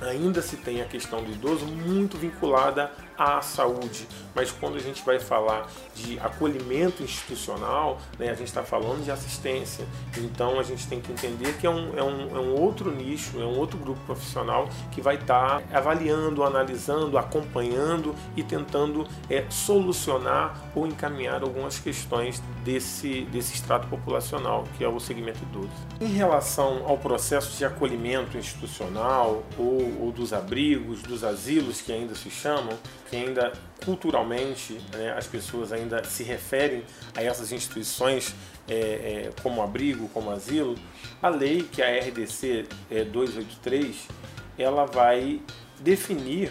ainda 0.00 0.42
se 0.42 0.56
tem 0.56 0.82
a 0.82 0.84
questão 0.84 1.22
do 1.22 1.30
idoso 1.30 1.66
muito 1.66 2.16
vinculada 2.16 2.90
à 3.22 3.40
saúde, 3.40 4.08
mas 4.34 4.50
quando 4.50 4.76
a 4.76 4.80
gente 4.80 5.04
vai 5.04 5.20
falar 5.20 5.68
de 5.94 6.18
acolhimento 6.18 7.02
institucional, 7.02 7.98
né, 8.18 8.30
a 8.30 8.34
gente 8.34 8.48
está 8.48 8.62
falando 8.62 9.04
de 9.04 9.10
assistência. 9.10 9.86
Então 10.18 10.58
a 10.58 10.62
gente 10.62 10.86
tem 10.88 11.00
que 11.00 11.12
entender 11.12 11.54
que 11.58 11.66
é 11.66 11.70
um, 11.70 11.96
é, 11.96 12.02
um, 12.02 12.36
é 12.36 12.40
um 12.40 12.54
outro 12.60 12.90
nicho, 12.90 13.40
é 13.40 13.44
um 13.44 13.58
outro 13.58 13.78
grupo 13.78 14.00
profissional 14.06 14.68
que 14.90 15.00
vai 15.00 15.16
estar 15.16 15.60
tá 15.60 15.78
avaliando, 15.78 16.42
analisando, 16.42 17.16
acompanhando 17.16 18.14
e 18.36 18.42
tentando 18.42 19.06
é, 19.30 19.44
solucionar 19.50 20.56
ou 20.74 20.86
encaminhar 20.86 21.42
algumas 21.42 21.78
questões 21.78 22.42
desse, 22.64 23.22
desse 23.26 23.54
extrato 23.54 23.86
populacional, 23.88 24.64
que 24.76 24.84
é 24.84 24.88
o 24.88 24.98
segmento 24.98 25.40
idoso. 25.42 25.70
Em 26.00 26.12
relação 26.12 26.84
ao 26.86 26.98
processo 26.98 27.56
de 27.56 27.64
acolhimento 27.64 28.36
institucional 28.36 29.42
ou, 29.58 30.04
ou 30.04 30.12
dos 30.12 30.32
abrigos, 30.32 31.02
dos 31.02 31.22
asilos 31.22 31.80
que 31.80 31.92
ainda 31.92 32.14
se 32.14 32.30
chamam, 32.30 32.78
que 33.12 33.16
ainda 33.18 33.52
culturalmente 33.84 34.80
né, 34.94 35.12
as 35.12 35.26
pessoas 35.26 35.70
ainda 35.70 36.02
se 36.02 36.22
referem 36.22 36.82
a 37.14 37.22
essas 37.22 37.52
instituições 37.52 38.34
é, 38.66 38.74
é, 38.74 39.30
como 39.42 39.60
abrigo, 39.62 40.08
como 40.08 40.30
asilo, 40.30 40.76
a 41.20 41.28
lei 41.28 41.62
que 41.62 41.82
é 41.82 42.00
a 42.00 42.08
RDC 42.08 42.66
é, 42.90 43.04
283 43.04 44.08
ela 44.56 44.86
vai 44.86 45.42
definir 45.78 46.50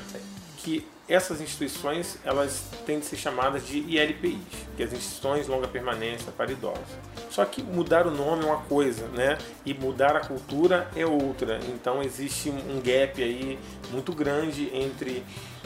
que 0.57 0.85
essas 1.09 1.41
instituições 1.41 2.19
elas 2.23 2.63
têm 2.85 2.99
de 2.99 3.05
ser 3.05 3.15
chamadas 3.17 3.65
de 3.65 3.79
ILPIs, 3.79 4.37
que 4.77 4.83
é 4.83 4.85
as 4.85 4.93
instituições 4.93 5.47
longa 5.47 5.67
permanência 5.67 6.31
para 6.31 6.51
idosos. 6.51 6.85
Só 7.31 7.43
que 7.43 7.63
mudar 7.63 8.05
o 8.05 8.11
nome 8.11 8.43
é 8.43 8.45
uma 8.45 8.61
coisa, 8.61 9.07
né? 9.07 9.37
E 9.65 9.73
mudar 9.73 10.15
a 10.15 10.21
cultura 10.21 10.89
é 10.95 11.05
outra. 11.05 11.59
Então 11.73 12.01
existe 12.01 12.49
um 12.49 12.79
gap 12.81 13.21
aí 13.21 13.59
muito 13.91 14.13
grande 14.13 14.69
entre 14.73 15.23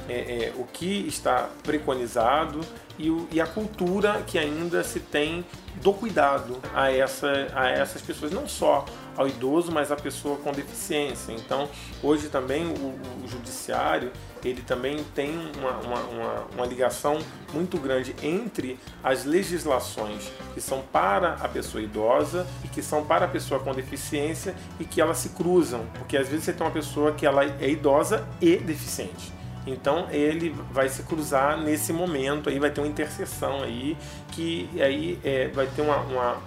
é, 0.10 0.14
é, 0.14 0.54
o 0.56 0.64
que 0.66 1.08
está 1.08 1.50
preconizado 1.64 2.62
e, 2.98 3.10
e, 3.32 3.42
a 3.42 3.48
cultura 3.48 4.24
que 4.26 4.38
ainda 4.38 4.84
se 4.84 5.00
tem 5.00 5.44
do 5.82 5.92
cuidado 5.94 6.58
a, 6.74 6.92
essa, 6.92 7.48
a 7.54 7.70
essas 7.70 8.02
pessoas, 8.02 8.32
não 8.32 8.48
só 8.48 8.86
ao 9.18 9.28
idoso, 9.28 9.72
mas 9.72 9.92
à 9.92 9.96
pessoa 9.96 10.38
com 10.38 10.52
deficiência. 10.52 11.34
Então, 11.34 11.70
hoje 12.02 12.30
também 12.30 12.66
o, 12.66 13.24
o 13.24 13.28
judiciário 13.28 14.12
ele 14.44 14.62
também 14.62 15.04
tem 15.16 15.32
uma, 15.58 15.72
uma, 15.72 16.00
uma, 16.02 16.48
uma, 16.56 16.66
ligação 16.66 17.18
muito 17.52 17.78
grande 17.78 18.16
entre 18.22 18.80
as 19.04 19.26
legislações 19.26 20.32
que 20.54 20.62
são 20.62 20.82
para 20.82 21.34
a 21.34 21.48
pessoa 21.48 21.82
idosa 21.82 22.46
e 22.64 22.68
que 22.68 22.82
são 22.82 23.04
para 23.04 23.26
a 23.26 23.28
pessoa 23.28 23.60
com 23.60 23.74
deficiência 23.74 24.56
e 24.80 24.86
que 24.86 25.02
elas 25.02 25.18
se 25.18 25.30
cruzam, 25.30 25.86
porque 25.98 26.16
às 26.16 26.28
vezes 26.28 26.46
você 26.46 26.54
tem 26.54 26.66
uma 26.66 26.74
pessoa 26.74 27.12
que 27.12 27.26
ela 27.26 27.44
é 27.44 27.70
idosa 27.70 28.28
e 28.40 28.58
deficiente. 28.58 29.34
Então 29.66 30.08
ele 30.12 30.50
vai 30.72 30.88
se 30.90 31.04
cruzar 31.04 31.60
nesse 31.60 31.92
momento 31.92 32.50
aí, 32.50 32.60
vai 32.60 32.70
ter 32.70 32.82
uma 32.82 32.88
interseção 32.88 33.64
aí, 33.64 33.98
que 34.32 34.70
aí 34.80 35.20
é, 35.24 35.48
vai 35.48 35.68
ter 35.68 35.82
uma, 35.82 35.98
uma, 35.98 36.42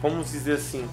vamos 0.00 0.30
dizer 0.30 0.54
assim, 0.54 0.86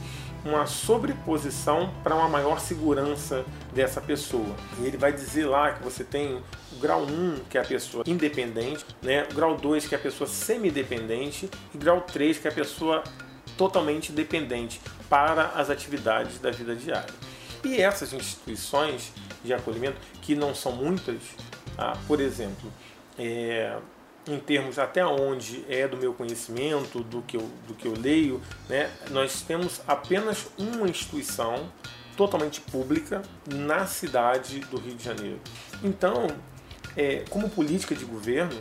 uma 0.45 0.67
sobreposição 0.67 1.91
para 2.03 2.15
uma 2.15 2.29
maior 2.29 2.59
segurança 2.59 3.43
dessa 3.73 3.99
pessoa. 3.99 4.55
E 4.79 4.85
ele 4.85 4.95
vai 4.95 5.11
dizer 5.11 5.45
lá 5.45 5.73
que 5.73 5.83
você 5.83 6.03
tem 6.03 6.35
o 6.71 6.79
grau 6.79 7.01
1, 7.01 7.45
que 7.49 7.57
é 7.57 7.61
a 7.61 7.65
pessoa 7.65 8.03
independente, 8.05 8.85
né? 9.01 9.27
o 9.31 9.33
grau 9.33 9.57
2, 9.57 9.87
que 9.87 9.95
é 9.95 9.97
a 9.97 10.01
pessoa 10.01 10.27
semi-dependente, 10.27 11.49
e 11.73 11.77
grau 11.77 12.01
3, 12.01 12.37
que 12.37 12.47
é 12.47 12.51
a 12.51 12.53
pessoa 12.53 13.03
totalmente 13.57 14.11
dependente 14.11 14.79
para 15.09 15.47
as 15.55 15.69
atividades 15.69 16.39
da 16.39 16.51
vida 16.51 16.75
diária. 16.75 17.13
E 17.63 17.81
essas 17.81 18.13
instituições 18.13 19.11
de 19.43 19.51
acolhimento, 19.53 19.97
que 20.21 20.35
não 20.35 20.53
são 20.53 20.71
muitas, 20.71 21.17
ah, 21.77 21.97
por 22.07 22.19
exemplo, 22.19 22.71
é, 23.17 23.77
em 24.27 24.39
termos 24.39 24.79
até 24.79 25.05
onde 25.05 25.63
é 25.69 25.87
do 25.87 25.97
meu 25.97 26.13
conhecimento, 26.13 27.03
do 27.03 27.21
que 27.21 27.37
eu, 27.37 27.49
do 27.67 27.73
que 27.73 27.87
eu 27.87 27.93
leio, 27.93 28.41
né, 28.67 28.89
nós 29.11 29.41
temos 29.41 29.81
apenas 29.87 30.47
uma 30.57 30.87
instituição 30.87 31.69
totalmente 32.17 32.61
pública 32.61 33.21
na 33.45 33.85
cidade 33.85 34.59
do 34.59 34.77
Rio 34.77 34.95
de 34.95 35.03
Janeiro. 35.03 35.39
Então, 35.83 36.27
é, 36.95 37.23
como 37.29 37.49
política 37.49 37.93
de 37.93 38.05
governo, 38.05 38.57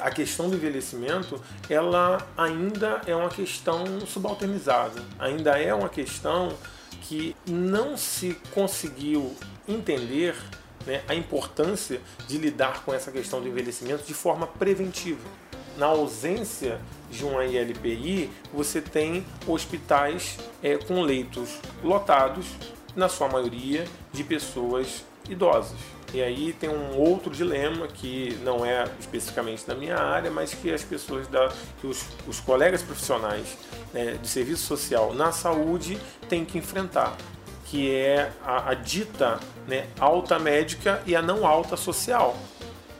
a 0.00 0.10
questão 0.10 0.48
do 0.48 0.56
envelhecimento 0.56 1.42
ela 1.68 2.18
ainda 2.36 3.02
é 3.06 3.14
uma 3.14 3.28
questão 3.28 3.84
subalternizada, 4.06 5.02
ainda 5.18 5.58
é 5.58 5.74
uma 5.74 5.88
questão 5.88 6.52
que 7.02 7.34
não 7.46 7.96
se 7.96 8.36
conseguiu 8.52 9.34
entender 9.66 10.36
né, 10.86 11.02
a 11.08 11.14
importância 11.14 12.00
de 12.26 12.38
lidar 12.38 12.84
com 12.84 12.92
essa 12.92 13.10
questão 13.10 13.40
do 13.40 13.48
envelhecimento 13.48 14.04
de 14.04 14.14
forma 14.14 14.46
preventiva. 14.46 15.28
Na 15.76 15.86
ausência 15.86 16.80
de 17.10 17.24
uma 17.24 17.44
ILPI, 17.44 18.30
você 18.52 18.80
tem 18.80 19.24
hospitais 19.46 20.38
é, 20.62 20.76
com 20.76 21.00
leitos 21.02 21.58
lotados, 21.82 22.46
na 22.94 23.08
sua 23.08 23.28
maioria, 23.28 23.84
de 24.12 24.24
pessoas 24.24 25.04
idosas. 25.28 25.78
E 26.12 26.20
aí 26.20 26.52
tem 26.52 26.68
um 26.68 26.98
outro 26.98 27.30
dilema 27.30 27.86
que 27.86 28.36
não 28.42 28.66
é 28.66 28.84
especificamente 28.98 29.64
da 29.64 29.76
minha 29.76 29.96
área, 29.96 30.28
mas 30.28 30.52
que 30.52 30.72
as 30.72 30.82
pessoas 30.82 31.28
da, 31.28 31.52
que 31.80 31.86
os, 31.86 32.04
os 32.26 32.40
colegas 32.40 32.82
profissionais 32.82 33.56
né, 33.94 34.18
de 34.20 34.26
serviço 34.26 34.66
social 34.66 35.14
na 35.14 35.30
saúde 35.30 36.00
têm 36.28 36.44
que 36.44 36.58
enfrentar 36.58 37.16
que 37.70 37.94
é 37.94 38.32
a, 38.44 38.70
a 38.70 38.74
dita 38.74 39.38
né, 39.68 39.86
alta 40.00 40.40
médica 40.40 41.00
e 41.06 41.14
a 41.14 41.22
não 41.22 41.46
alta 41.46 41.76
social, 41.76 42.36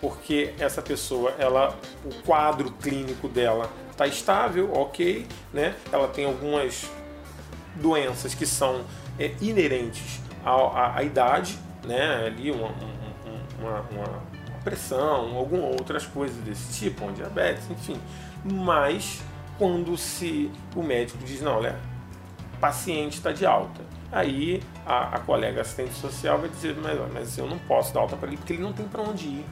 porque 0.01 0.55
essa 0.61 0.81
pessoa, 0.81 1.35
ela, 1.39 1.77
o 2.05 2.15
quadro 2.23 2.71
clínico 2.71 3.29
dela 3.29 3.69
está 3.91 4.07
estável, 4.07 4.73
ok, 4.73 5.27
né? 5.53 5.75
Ela 5.91 6.07
tem 6.07 6.25
algumas 6.25 6.89
doenças 7.75 8.33
que 8.33 8.47
são 8.47 8.85
é, 9.19 9.33
inerentes 9.41 10.21
à, 10.45 10.53
à, 10.53 10.99
à, 10.99 11.03
idade, 11.03 11.59
né? 11.85 12.27
Ali 12.27 12.53
uma, 12.53 12.69
uma, 13.59 13.81
uma, 13.91 14.31
pressão, 14.63 15.37
algumas 15.37 15.73
outras 15.73 16.07
coisas 16.07 16.37
desse 16.45 16.79
tipo, 16.79 17.05
um 17.07 17.13
diabetes, 17.13 17.69
enfim. 17.71 18.01
Mas 18.45 19.21
quando 19.59 19.97
se 19.97 20.51
o 20.77 20.83
médico 20.83 21.19
diz 21.25 21.41
não, 21.41 21.57
olha, 21.57 21.77
paciente 22.61 23.17
está 23.17 23.33
de 23.33 23.45
alta, 23.45 23.81
Aí 24.13 24.61
a, 24.85 25.17
a, 25.17 25.19
colega 25.21 25.61
assistente 25.61 25.95
social 25.95 26.39
vai 26.39 26.49
dizer, 26.49 26.77
mas, 26.83 26.99
mas 27.13 27.39
eu 27.39 27.47
não 27.47 27.59
posso 27.59 27.95
dar 27.95 28.01
alta 28.01 28.17
para 28.17 28.29
ele 28.29 28.37
porque 28.37 28.55
ele 28.55 28.63
não 28.63 28.73
tem 28.73 28.87
para 28.87 29.03
onde 29.03 29.27
ir. 29.27 29.45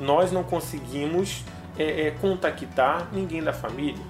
Nós 0.00 0.32
não 0.32 0.42
conseguimos 0.42 1.44
é, 1.78 2.06
é, 2.06 2.10
contactar 2.12 3.08
ninguém 3.12 3.42
da 3.42 3.52
família. 3.52 4.02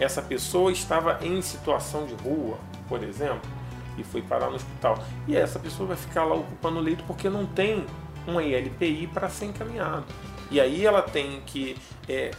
essa 0.00 0.20
pessoa 0.20 0.72
estava 0.72 1.24
em 1.24 1.40
situação 1.40 2.06
de 2.06 2.14
rua, 2.14 2.58
por 2.88 3.04
exemplo, 3.04 3.48
e 3.96 4.02
foi 4.02 4.20
parar 4.20 4.50
no 4.50 4.56
hospital. 4.56 4.98
E 5.28 5.36
essa 5.36 5.60
pessoa 5.60 5.88
vai 5.88 5.96
ficar 5.96 6.24
lá 6.24 6.34
ocupando 6.34 6.78
o 6.78 6.82
leito 6.82 7.04
porque 7.04 7.30
não 7.30 7.46
tem 7.46 7.86
uma 8.26 8.42
ILPI 8.42 9.06
para 9.06 9.28
ser 9.28 9.46
encaminhado. 9.46 10.06
E 10.50 10.60
aí 10.60 10.84
ela 10.84 11.02
tem 11.02 11.40
que 11.46 11.76
é, 12.08 12.32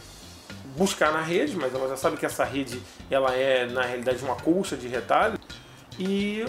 buscar 0.76 1.10
na 1.10 1.22
rede, 1.22 1.56
mas 1.56 1.74
ela 1.74 1.88
já 1.88 1.96
sabe 1.96 2.18
que 2.18 2.26
essa 2.26 2.44
rede 2.44 2.82
ela 3.10 3.34
é 3.34 3.64
na 3.66 3.82
realidade 3.82 4.22
uma 4.22 4.36
colcha 4.36 4.76
de 4.76 4.88
retalho 4.88 5.38
e 5.98 6.44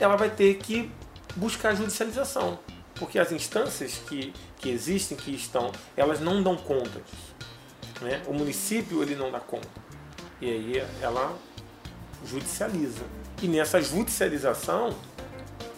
ela 0.00 0.16
vai 0.16 0.30
ter 0.30 0.54
que 0.56 0.90
buscar 1.36 1.74
judicialização, 1.74 2.58
porque 2.94 3.18
as 3.18 3.32
instâncias 3.32 4.00
que, 4.08 4.32
que 4.58 4.70
existem, 4.70 5.16
que 5.16 5.30
estão, 5.30 5.70
elas 5.96 6.20
não 6.20 6.42
dão 6.42 6.56
conta 6.56 7.00
disso. 7.00 7.34
Né? 8.00 8.22
O 8.26 8.32
município 8.32 9.02
ele 9.02 9.14
não 9.14 9.30
dá 9.30 9.40
conta. 9.40 9.68
E 10.40 10.50
aí 10.50 10.84
ela 11.00 11.36
judicializa. 12.24 13.02
E 13.42 13.48
nessa 13.48 13.80
judicialização, 13.80 14.94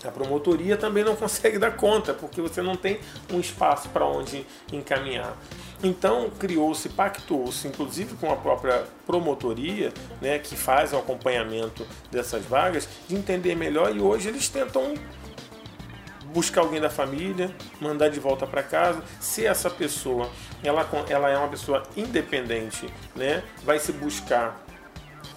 a 0.05 0.11
promotoria 0.11 0.77
também 0.77 1.05
não 1.05 1.17
consegue 1.17 1.59
dar 1.59 1.77
conta, 1.77 2.15
porque 2.15 2.41
você 2.41 2.63
não 2.63 2.77
tem 2.77 3.01
um 3.33 3.41
espaço 3.41 3.89
para 3.91 4.05
onde 4.05 4.47
encaminhar. 4.73 5.37
Então 5.83 6.31
criou-se, 6.39 6.91
pactou-se, 6.91 7.67
inclusive 7.67 8.15
com 8.17 8.31
a 8.31 8.37
própria 8.37 8.85
promotoria, 9.07 9.93
né, 10.21 10.39
que 10.39 10.55
faz 10.55 10.93
o 10.93 10.97
acompanhamento 10.97 11.87
dessas 12.11 12.45
vagas, 12.45 12.89
de 13.09 13.15
entender 13.15 13.55
melhor 13.55 13.95
e 13.95 14.01
hoje 14.01 14.29
eles 14.29 14.49
tentam 14.49 14.95
buscar 16.35 16.61
alguém 16.61 16.81
da 16.81 16.91
família, 16.91 17.51
mandar 17.81 18.09
de 18.09 18.21
volta 18.21 18.47
para 18.47 18.63
casa. 18.63 19.03
Se 19.19 19.47
essa 19.47 19.71
pessoa 19.71 20.31
ela, 20.63 20.87
ela 21.09 21.31
é 21.31 21.37
uma 21.37 21.49
pessoa 21.49 21.83
independente, 21.97 22.87
né, 23.17 23.43
vai 23.65 23.79
se 23.79 23.93
buscar 23.93 24.65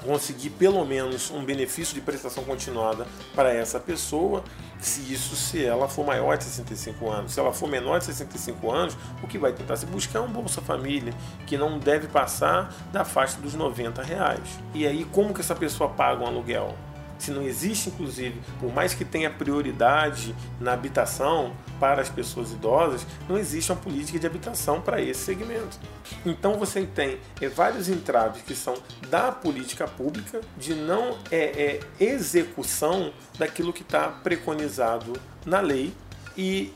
conseguir 0.03 0.49
pelo 0.51 0.83
menos 0.85 1.31
um 1.31 1.43
benefício 1.45 1.95
de 1.95 2.01
prestação 2.01 2.43
continuada 2.43 3.07
para 3.33 3.53
essa 3.53 3.79
pessoa, 3.79 4.43
se 4.85 5.01
isso 5.13 5.35
se 5.35 5.63
ela 5.63 5.87
for 5.87 6.05
maior 6.05 6.37
de 6.37 6.43
65 6.43 7.09
anos. 7.09 7.33
Se 7.33 7.39
ela 7.39 7.53
for 7.53 7.67
menor 7.69 7.99
de 7.99 8.05
65 8.05 8.71
anos, 8.71 8.97
o 9.21 9.27
que 9.27 9.37
vai 9.37 9.53
tentar 9.53 9.77
se 9.77 9.85
buscar 9.85 10.19
é 10.19 10.21
um 10.21 10.31
Bolsa 10.31 10.61
Família, 10.61 11.13
que 11.45 11.57
não 11.57 11.79
deve 11.79 12.07
passar 12.07 12.73
da 12.91 13.05
faixa 13.05 13.39
dos 13.39 13.53
90 13.53 14.01
reais. 14.01 14.59
E 14.73 14.85
aí 14.85 15.05
como 15.05 15.33
que 15.33 15.41
essa 15.41 15.55
pessoa 15.55 15.89
paga 15.89 16.23
um 16.23 16.27
aluguel? 16.27 16.75
se 17.23 17.31
não 17.31 17.43
existe, 17.43 17.87
inclusive, 17.87 18.41
por 18.59 18.73
mais 18.73 18.93
que 18.93 19.05
tenha 19.05 19.29
prioridade 19.29 20.35
na 20.59 20.73
habitação 20.73 21.53
para 21.79 22.01
as 22.01 22.09
pessoas 22.09 22.51
idosas, 22.51 23.05
não 23.27 23.37
existe 23.37 23.71
uma 23.71 23.79
política 23.79 24.19
de 24.19 24.27
habitação 24.27 24.81
para 24.81 25.01
esse 25.01 25.21
segmento. 25.21 25.79
Então 26.25 26.57
você 26.57 26.85
tem 26.85 27.19
é, 27.41 27.49
vários 27.49 27.89
entraves 27.89 28.41
que 28.41 28.55
são 28.55 28.75
da 29.09 29.31
política 29.31 29.87
pública, 29.87 30.41
de 30.57 30.73
não 30.73 31.17
é, 31.31 31.37
é 31.39 31.79
execução 31.99 33.11
daquilo 33.37 33.73
que 33.73 33.81
está 33.81 34.07
preconizado 34.09 35.13
na 35.45 35.59
lei 35.59 35.93
e 36.37 36.73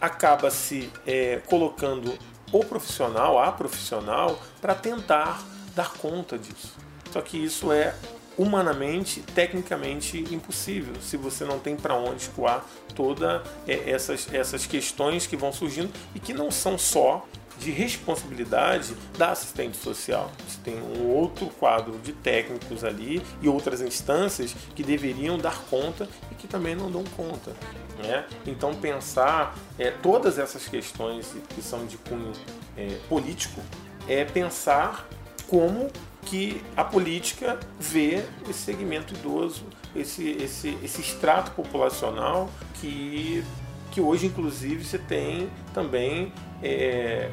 acaba 0.00 0.50
se 0.50 0.90
é, 1.06 1.40
colocando 1.46 2.16
o 2.52 2.64
profissional, 2.64 3.38
a 3.38 3.52
profissional, 3.52 4.40
para 4.60 4.74
tentar 4.74 5.42
dar 5.74 5.92
conta 5.92 6.38
disso. 6.38 6.74
Só 7.12 7.20
que 7.20 7.36
isso 7.36 7.72
é 7.72 7.94
humanamente, 8.38 9.20
tecnicamente 9.34 10.18
impossível, 10.32 10.94
se 11.00 11.16
você 11.16 11.44
não 11.44 11.58
tem 11.58 11.76
para 11.76 11.94
onde 11.94 12.22
escoar 12.22 12.64
todas 12.94 13.42
é, 13.66 13.90
essas, 13.90 14.32
essas 14.32 14.66
questões 14.66 15.26
que 15.26 15.36
vão 15.36 15.52
surgindo 15.52 15.92
e 16.14 16.20
que 16.20 16.32
não 16.32 16.50
são 16.50 16.78
só 16.78 17.26
de 17.60 17.70
responsabilidade 17.70 18.94
da 19.18 19.32
assistente 19.32 19.76
social. 19.76 20.32
Você 20.48 20.58
tem 20.64 20.80
um 20.80 21.06
outro 21.08 21.46
quadro 21.46 21.98
de 21.98 22.12
técnicos 22.12 22.82
ali 22.82 23.22
e 23.42 23.48
outras 23.48 23.82
instâncias 23.82 24.56
que 24.74 24.82
deveriam 24.82 25.38
dar 25.38 25.58
conta 25.68 26.08
e 26.32 26.34
que 26.34 26.48
também 26.48 26.74
não 26.74 26.90
dão 26.90 27.04
conta. 27.16 27.52
Né? 27.98 28.24
Então, 28.46 28.74
pensar 28.74 29.54
é, 29.78 29.90
todas 29.90 30.38
essas 30.38 30.66
questões 30.66 31.34
que 31.54 31.60
são 31.60 31.84
de 31.84 31.98
cunho 31.98 32.32
é, 32.76 32.98
político 33.08 33.60
é 34.08 34.24
pensar 34.24 35.06
como 35.46 35.90
que 36.22 36.62
a 36.76 36.84
política 36.84 37.58
vê 37.78 38.24
esse 38.48 38.60
segmento 38.60 39.14
idoso, 39.14 39.64
esse, 39.94 40.30
esse, 40.30 40.76
esse 40.82 41.00
extrato 41.00 41.50
populacional 41.52 42.48
que, 42.74 43.44
que 43.90 44.00
hoje, 44.00 44.26
inclusive, 44.26 44.84
você 44.84 44.98
tem 44.98 45.50
também 45.72 46.32
é, 46.62 47.30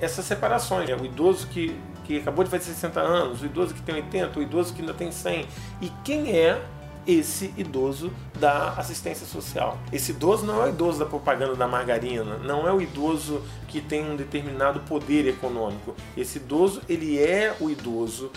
essas 0.00 0.24
separações. 0.24 0.88
Né? 0.88 0.96
O 0.96 1.04
idoso 1.04 1.46
que, 1.48 1.76
que 2.04 2.18
acabou 2.18 2.44
de 2.44 2.50
fazer 2.50 2.64
60 2.64 3.00
anos, 3.00 3.42
o 3.42 3.46
idoso 3.46 3.74
que 3.74 3.82
tem 3.82 3.94
80, 3.96 4.38
o 4.38 4.42
idoso 4.42 4.74
que 4.74 4.80
ainda 4.80 4.94
tem 4.94 5.10
100. 5.10 5.46
E 5.80 5.90
quem 6.04 6.30
é 6.36 6.62
esse 7.06 7.52
idoso 7.56 8.12
da 8.38 8.70
assistência 8.70 9.26
social. 9.26 9.78
Esse 9.92 10.12
idoso 10.12 10.44
não 10.44 10.62
é 10.62 10.66
o 10.66 10.68
idoso 10.68 10.98
da 10.98 11.06
propaganda 11.06 11.54
da 11.54 11.68
margarina, 11.68 12.36
não 12.38 12.66
é 12.66 12.72
o 12.72 12.80
idoso 12.80 13.42
que 13.68 13.80
tem 13.80 14.04
um 14.04 14.16
determinado 14.16 14.80
poder 14.80 15.26
econômico. 15.26 15.94
Esse 16.16 16.38
idoso, 16.38 16.82
ele 16.88 17.18
é 17.18 17.56
o 17.60 17.70
idoso 17.70 18.30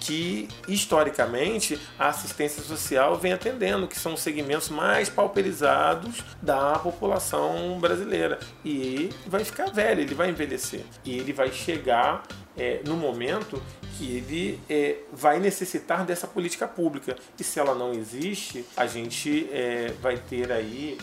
que 0.00 0.48
historicamente 0.66 1.78
a 1.98 2.08
assistência 2.08 2.62
social 2.62 3.16
vem 3.16 3.32
atendendo, 3.32 3.86
que 3.86 3.98
são 3.98 4.14
os 4.14 4.20
segmentos 4.20 4.68
mais 4.68 5.08
pauperizados 5.08 6.22
da 6.40 6.78
população 6.78 7.78
brasileira. 7.80 8.38
E 8.64 9.10
vai 9.26 9.44
ficar 9.44 9.70
velho, 9.70 10.00
ele 10.00 10.14
vai 10.14 10.30
envelhecer. 10.30 10.84
E 11.04 11.18
ele 11.18 11.32
vai 11.32 11.52
chegar 11.52 12.24
é, 12.56 12.80
no 12.84 12.96
momento 12.96 13.62
que 13.96 14.16
ele 14.16 14.60
é, 14.68 14.96
vai 15.12 15.38
necessitar 15.38 16.04
dessa 16.04 16.26
política 16.26 16.66
pública. 16.66 17.16
E 17.38 17.44
se 17.44 17.60
ela 17.60 17.74
não 17.74 17.92
existe, 17.92 18.64
a 18.76 18.86
gente 18.86 19.41
é, 19.50 19.94
vai 20.00 20.16
ter 20.16 20.52
aí, 20.52 20.98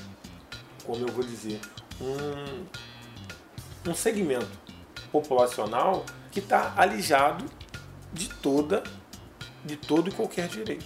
como 0.85 1.07
eu 1.07 1.13
vou 1.13 1.23
dizer, 1.23 1.59
um, 1.99 3.89
um 3.89 3.95
segmento 3.95 4.47
populacional 5.11 6.05
que 6.31 6.39
está 6.39 6.73
alijado 6.77 7.45
de 8.13 8.29
toda 8.29 8.83
de 9.63 9.75
todo 9.75 10.09
e 10.09 10.11
qualquer 10.11 10.47
direito. 10.47 10.85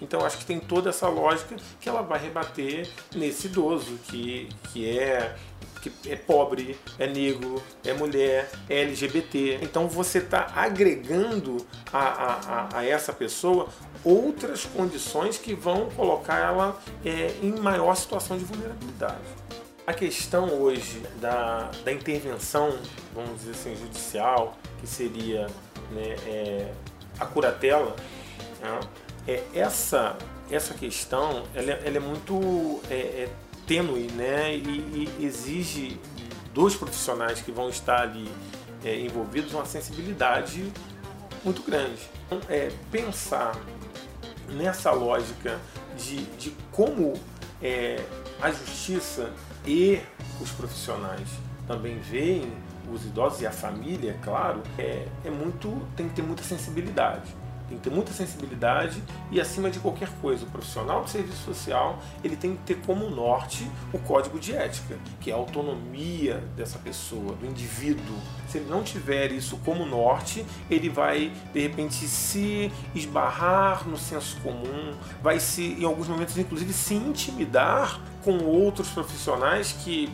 Então 0.00 0.24
acho 0.24 0.38
que 0.38 0.44
tem 0.44 0.60
toda 0.60 0.90
essa 0.90 1.08
lógica 1.08 1.56
que 1.80 1.88
ela 1.88 2.02
vai 2.02 2.20
rebater 2.20 2.88
nesse 3.14 3.46
idoso 3.46 3.98
que, 4.04 4.48
que 4.72 4.98
é 4.98 5.34
que 5.82 6.10
é 6.10 6.16
pobre, 6.16 6.76
é 6.98 7.06
negro, 7.06 7.62
é 7.84 7.92
mulher, 7.92 8.50
é 8.68 8.82
LGBT. 8.82 9.60
Então 9.62 9.86
você 9.88 10.18
está 10.18 10.50
agregando 10.54 11.64
a, 11.92 11.98
a, 12.00 12.78
a, 12.78 12.84
essa 12.84 13.12
pessoa 13.12 13.68
outras 14.06 14.64
condições 14.64 15.36
que 15.36 15.52
vão 15.52 15.90
colocar 15.90 16.38
ela 16.38 16.80
é, 17.04 17.34
em 17.42 17.58
maior 17.58 17.96
situação 17.96 18.38
de 18.38 18.44
vulnerabilidade. 18.44 19.18
A 19.84 19.92
questão 19.92 20.48
hoje 20.60 21.02
da, 21.20 21.72
da 21.84 21.92
intervenção, 21.92 22.78
vamos 23.12 23.40
dizer 23.40 23.50
assim, 23.50 23.76
judicial, 23.76 24.56
que 24.80 24.86
seria 24.86 25.48
né, 25.90 26.14
é, 26.24 26.72
a 27.18 27.26
curatela, 27.26 27.96
né, 28.60 28.80
é, 29.26 29.42
essa, 29.52 30.16
essa 30.50 30.72
questão 30.74 31.42
ela, 31.52 31.72
é, 31.72 31.82
ela 31.84 31.96
é 31.96 32.00
muito 32.00 32.80
é, 32.88 32.94
é 32.94 33.28
tênue 33.66 34.08
né, 34.12 34.54
e, 34.54 35.08
e, 35.18 35.24
exige 35.24 35.98
dos 36.54 36.76
profissionais 36.76 37.40
que 37.40 37.50
vão 37.50 37.68
estar 37.68 38.02
ali 38.02 38.30
é, 38.84 39.00
envolvidos 39.00 39.52
uma 39.52 39.66
sensibilidade 39.66 40.72
muito 41.44 41.62
grande. 41.62 42.00
Então, 42.26 42.40
é, 42.48 42.70
pensar 42.90 43.56
nessa 44.48 44.90
lógica 44.90 45.58
de, 45.96 46.24
de 46.36 46.50
como 46.72 47.14
é, 47.62 48.02
a 48.40 48.50
justiça 48.50 49.30
e 49.66 50.00
os 50.40 50.50
profissionais 50.50 51.28
também 51.66 51.98
veem 51.98 52.52
os 52.92 53.04
idosos 53.04 53.40
e 53.40 53.46
a 53.46 53.50
família, 53.50 54.16
claro, 54.22 54.62
é, 54.78 55.06
é 55.24 55.30
muito 55.30 55.82
tem 55.96 56.08
que 56.08 56.14
ter 56.14 56.22
muita 56.22 56.42
sensibilidade. 56.42 57.34
Tem 57.68 57.78
que 57.78 57.84
ter 57.84 57.94
muita 57.94 58.12
sensibilidade 58.12 59.02
e, 59.30 59.40
acima 59.40 59.70
de 59.70 59.78
qualquer 59.78 60.08
coisa, 60.20 60.44
o 60.44 60.48
profissional 60.48 61.04
de 61.04 61.10
serviço 61.10 61.44
social 61.44 61.98
ele 62.22 62.36
tem 62.36 62.56
que 62.56 62.62
ter 62.62 62.76
como 62.86 63.10
norte 63.10 63.68
o 63.92 63.98
código 63.98 64.38
de 64.38 64.54
ética, 64.54 64.96
que 65.20 65.30
é 65.30 65.34
a 65.34 65.36
autonomia 65.36 66.42
dessa 66.56 66.78
pessoa, 66.78 67.34
do 67.34 67.46
indivíduo. 67.46 68.16
Se 68.48 68.58
ele 68.58 68.70
não 68.70 68.82
tiver 68.82 69.32
isso 69.32 69.56
como 69.64 69.84
norte, 69.84 70.44
ele 70.70 70.88
vai, 70.88 71.32
de 71.52 71.60
repente, 71.60 72.06
se 72.06 72.70
esbarrar 72.94 73.88
no 73.88 73.96
senso 73.96 74.36
comum, 74.40 74.94
vai 75.22 75.40
se, 75.40 75.76
em 75.78 75.84
alguns 75.84 76.08
momentos, 76.08 76.36
inclusive, 76.38 76.72
se 76.72 76.94
intimidar 76.94 78.00
com 78.22 78.38
outros 78.38 78.88
profissionais 78.90 79.72
que 79.72 80.12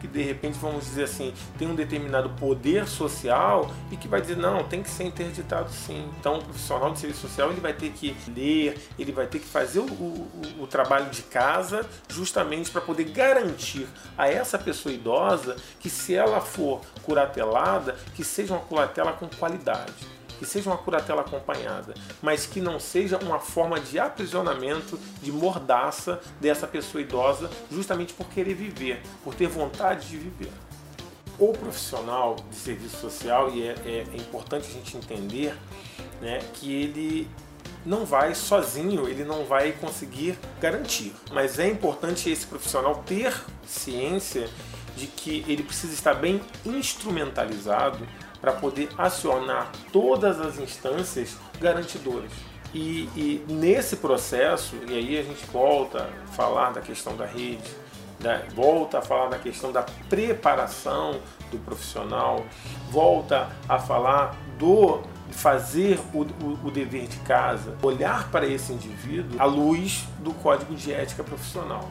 que 0.00 0.06
de 0.06 0.22
repente, 0.22 0.58
vamos 0.58 0.84
dizer 0.84 1.04
assim, 1.04 1.32
tem 1.58 1.68
um 1.68 1.74
determinado 1.74 2.30
poder 2.30 2.86
social 2.86 3.70
e 3.90 3.96
que 3.96 4.08
vai 4.08 4.20
dizer, 4.20 4.36
não, 4.36 4.64
tem 4.64 4.82
que 4.82 4.90
ser 4.90 5.04
interditado 5.04 5.70
sim. 5.70 6.08
Então, 6.18 6.38
o 6.38 6.44
profissional 6.44 6.92
de 6.92 6.98
serviço 6.98 7.22
social 7.22 7.50
ele 7.50 7.60
vai 7.60 7.72
ter 7.72 7.90
que 7.90 8.16
ler, 8.34 8.78
ele 8.98 9.12
vai 9.12 9.26
ter 9.26 9.38
que 9.38 9.46
fazer 9.46 9.80
o, 9.80 9.86
o, 9.86 10.28
o 10.60 10.66
trabalho 10.66 11.10
de 11.10 11.22
casa 11.22 11.84
justamente 12.08 12.70
para 12.70 12.80
poder 12.80 13.04
garantir 13.04 13.86
a 14.16 14.28
essa 14.28 14.58
pessoa 14.58 14.92
idosa 14.92 15.56
que 15.80 15.90
se 15.90 16.14
ela 16.14 16.40
for 16.40 16.80
curatelada, 17.02 17.96
que 18.14 18.24
seja 18.24 18.54
uma 18.54 18.62
curatela 18.62 19.12
com 19.12 19.28
qualidade 19.28 20.17
que 20.38 20.46
seja 20.46 20.70
uma 20.70 20.78
curatela 20.78 21.22
acompanhada, 21.22 21.94
mas 22.22 22.46
que 22.46 22.60
não 22.60 22.78
seja 22.78 23.18
uma 23.18 23.38
forma 23.38 23.80
de 23.80 23.98
aprisionamento, 23.98 24.98
de 25.22 25.32
mordaça 25.32 26.20
dessa 26.40 26.66
pessoa 26.66 27.02
idosa, 27.02 27.50
justamente 27.70 28.14
por 28.14 28.28
querer 28.28 28.54
viver, 28.54 29.02
por 29.24 29.34
ter 29.34 29.48
vontade 29.48 30.08
de 30.08 30.16
viver. 30.16 30.52
O 31.38 31.52
profissional 31.52 32.36
de 32.50 32.56
serviço 32.56 32.96
social, 32.96 33.50
e 33.54 33.62
é, 33.62 33.74
é, 33.84 34.06
é 34.12 34.16
importante 34.16 34.68
a 34.68 34.72
gente 34.72 34.96
entender 34.96 35.56
né, 36.20 36.40
que 36.54 36.72
ele 36.72 37.28
não 37.86 38.04
vai 38.04 38.34
sozinho, 38.34 39.08
ele 39.08 39.24
não 39.24 39.44
vai 39.44 39.72
conseguir 39.72 40.38
garantir. 40.60 41.12
Mas 41.32 41.58
é 41.58 41.68
importante 41.68 42.28
esse 42.28 42.46
profissional 42.46 43.02
ter 43.06 43.34
ciência 43.64 44.48
de 44.96 45.06
que 45.06 45.44
ele 45.46 45.62
precisa 45.62 45.94
estar 45.94 46.14
bem 46.14 46.40
instrumentalizado 46.66 48.06
para 48.40 48.52
poder 48.52 48.88
acionar 48.96 49.70
todas 49.92 50.40
as 50.40 50.58
instâncias 50.58 51.36
garantidoras. 51.60 52.30
E, 52.74 53.08
e, 53.16 53.44
nesse 53.48 53.96
processo, 53.96 54.76
e 54.86 54.94
aí 54.94 55.18
a 55.18 55.22
gente 55.22 55.44
volta 55.46 56.08
a 56.24 56.26
falar 56.32 56.70
da 56.70 56.80
questão 56.80 57.16
da 57.16 57.24
rede, 57.24 57.70
volta 58.54 58.98
a 58.98 59.02
falar 59.02 59.28
da 59.28 59.38
questão 59.38 59.72
da 59.72 59.84
preparação 60.08 61.20
do 61.50 61.58
profissional, 61.58 62.44
volta 62.90 63.48
a 63.68 63.78
falar 63.78 64.36
do 64.58 65.00
fazer 65.30 66.00
o, 66.12 66.22
o, 66.22 66.58
o, 66.64 66.70
dever 66.70 67.06
de 67.06 67.18
casa, 67.18 67.76
olhar 67.82 68.30
para 68.30 68.46
esse 68.46 68.72
indivíduo 68.72 69.40
à 69.40 69.44
luz 69.44 70.04
do 70.18 70.32
código 70.34 70.74
de 70.74 70.92
ética 70.92 71.22
profissional. 71.22 71.88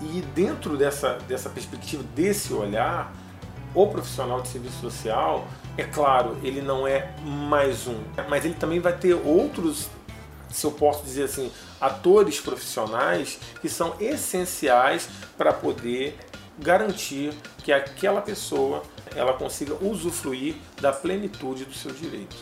E 0.00 0.22
dentro 0.34 0.76
dessa, 0.76 1.18
dessa 1.28 1.48
perspectiva, 1.48 2.02
desse 2.14 2.52
olhar, 2.52 3.12
o 3.74 3.86
profissional 3.86 4.40
de 4.40 4.48
serviço 4.48 4.80
social, 4.80 5.46
é 5.76 5.82
claro, 5.82 6.38
ele 6.42 6.62
não 6.62 6.86
é 6.86 7.12
mais 7.22 7.86
um, 7.86 8.00
mas 8.28 8.44
ele 8.44 8.54
também 8.54 8.78
vai 8.78 8.96
ter 8.96 9.14
outros, 9.14 9.88
se 10.50 10.64
eu 10.64 10.70
posso 10.70 11.02
dizer 11.02 11.24
assim, 11.24 11.50
atores 11.80 12.40
profissionais 12.40 13.38
que 13.60 13.68
são 13.68 13.94
essenciais 13.98 15.08
para 15.36 15.52
poder 15.52 16.16
garantir 16.58 17.34
que 17.64 17.72
aquela 17.72 18.20
pessoa 18.20 18.82
ela 19.16 19.32
consiga 19.32 19.74
usufruir 19.84 20.54
da 20.80 20.92
plenitude 20.92 21.64
do 21.64 21.74
seu 21.74 21.92
direito. 21.92 22.36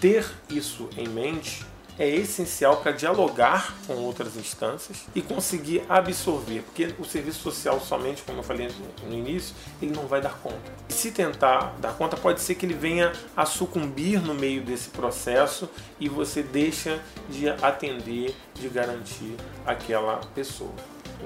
Ter 0.00 0.26
isso 0.50 0.88
em 0.96 1.08
mente 1.08 1.64
é 1.98 2.08
essencial 2.08 2.76
para 2.76 2.92
dialogar 2.92 3.74
com 3.86 3.94
outras 3.94 4.36
instâncias 4.36 5.04
e 5.14 5.20
conseguir 5.20 5.82
absorver, 5.88 6.62
porque 6.62 6.94
o 6.98 7.04
serviço 7.04 7.40
social 7.40 7.80
somente, 7.80 8.22
como 8.22 8.38
eu 8.38 8.42
falei 8.42 8.68
no 9.06 9.14
início, 9.14 9.54
ele 9.82 9.92
não 9.92 10.06
vai 10.06 10.20
dar 10.20 10.38
conta. 10.38 10.72
E 10.88 10.92
se 10.92 11.10
tentar 11.10 11.74
dar 11.80 11.94
conta, 11.94 12.16
pode 12.16 12.40
ser 12.40 12.54
que 12.54 12.64
ele 12.64 12.74
venha 12.74 13.12
a 13.36 13.44
sucumbir 13.44 14.22
no 14.22 14.34
meio 14.34 14.62
desse 14.62 14.90
processo 14.90 15.68
e 15.98 16.08
você 16.08 16.42
deixa 16.42 17.00
de 17.28 17.48
atender, 17.48 18.34
de 18.54 18.68
garantir 18.68 19.34
aquela 19.66 20.18
pessoa, 20.34 20.74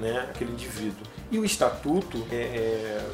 né, 0.01 0.27
aquele 0.31 0.53
indivíduo. 0.53 1.07
E 1.31 1.39
o 1.39 1.45
estatuto 1.45 2.27
é, 2.31 2.37
é 2.37 3.11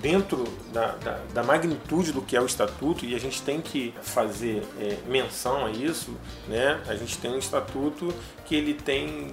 dentro 0.00 0.44
da, 0.72 0.92
da, 0.96 1.20
da, 1.32 1.42
magnitude 1.42 2.12
do 2.12 2.20
que 2.20 2.36
é 2.36 2.40
o 2.40 2.46
estatuto, 2.46 3.04
e 3.04 3.14
a 3.14 3.20
gente 3.20 3.42
tem 3.42 3.60
que 3.60 3.94
fazer 4.02 4.62
é, 4.80 4.98
menção 5.08 5.66
a 5.66 5.70
isso, 5.70 6.14
né? 6.48 6.80
a 6.86 6.94
gente 6.94 7.18
tem 7.18 7.30
um 7.30 7.38
estatuto 7.38 8.12
que 8.44 8.54
ele 8.54 8.74
tem 8.74 9.32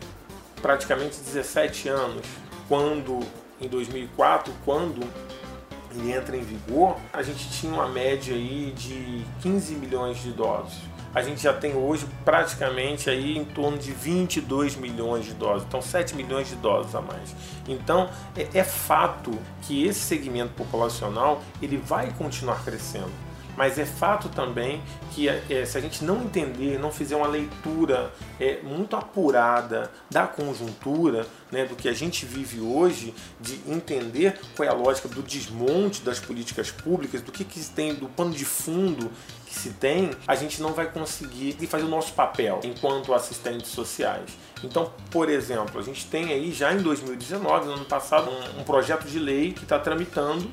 praticamente 0.61 1.17
17 1.19 1.89
anos, 1.89 2.25
quando 2.67 3.19
em 3.59 3.67
2004, 3.67 4.53
quando 4.63 5.01
ele 5.93 6.13
entra 6.13 6.37
em 6.37 6.41
vigor, 6.41 6.97
a 7.11 7.21
gente 7.21 7.49
tinha 7.49 7.73
uma 7.73 7.87
média 7.87 8.33
aí 8.33 8.73
de 8.75 9.25
15 9.41 9.75
milhões 9.75 10.21
de 10.21 10.29
idosos 10.29 10.90
a 11.13 11.21
gente 11.21 11.41
já 11.41 11.53
tem 11.53 11.75
hoje 11.75 12.05
praticamente 12.23 13.09
aí 13.09 13.37
em 13.37 13.45
torno 13.45 13.77
de 13.77 13.91
22 13.91 14.75
milhões 14.75 15.25
de 15.25 15.33
doses, 15.33 15.67
então 15.67 15.81
7 15.81 16.15
milhões 16.15 16.47
de 16.47 16.55
doses 16.55 16.95
a 16.95 17.01
mais. 17.01 17.35
Então 17.67 18.09
é, 18.35 18.47
é 18.59 18.63
fato 18.63 19.37
que 19.61 19.85
esse 19.85 19.99
segmento 19.99 20.53
populacional 20.53 21.41
ele 21.61 21.77
vai 21.77 22.11
continuar 22.11 22.63
crescendo. 22.63 23.30
Mas 23.57 23.77
é 23.77 23.85
fato 23.85 24.29
também 24.29 24.81
que 25.11 25.27
é, 25.27 25.65
se 25.65 25.77
a 25.77 25.81
gente 25.81 26.03
não 26.03 26.23
entender, 26.23 26.79
não 26.79 26.91
fizer 26.91 27.15
uma 27.15 27.27
leitura 27.27 28.11
é, 28.39 28.59
muito 28.63 28.95
apurada 28.95 29.91
da 30.09 30.25
conjuntura, 30.25 31.27
né, 31.51 31.65
do 31.65 31.75
que 31.75 31.89
a 31.89 31.93
gente 31.93 32.25
vive 32.25 32.61
hoje, 32.61 33.13
de 33.39 33.59
entender 33.67 34.39
qual 34.55 34.67
é 34.67 34.71
a 34.71 34.75
lógica 34.75 35.09
do 35.09 35.21
desmonte 35.21 36.01
das 36.01 36.19
políticas 36.19 36.71
públicas, 36.71 37.21
do 37.21 37.31
que, 37.31 37.43
que 37.43 37.59
tem, 37.69 37.93
do 37.93 38.07
pano 38.07 38.31
de 38.31 38.45
fundo 38.45 39.11
que 39.45 39.53
se 39.53 39.71
tem, 39.71 40.11
a 40.25 40.33
gente 40.33 40.61
não 40.61 40.71
vai 40.71 40.89
conseguir 40.89 41.53
fazer 41.67 41.83
o 41.83 41.89
nosso 41.89 42.13
papel 42.13 42.61
enquanto 42.63 43.13
assistentes 43.13 43.69
sociais. 43.71 44.31
Então, 44.63 44.93
por 45.09 45.29
exemplo, 45.29 45.77
a 45.77 45.83
gente 45.83 46.05
tem 46.05 46.31
aí 46.31 46.53
já 46.53 46.73
em 46.73 46.77
2019, 46.77 47.65
no 47.65 47.73
ano 47.73 47.85
passado, 47.85 48.31
um, 48.31 48.61
um 48.61 48.63
projeto 48.63 49.05
de 49.05 49.19
lei 49.19 49.51
que 49.51 49.63
está 49.63 49.77
tramitando 49.77 50.49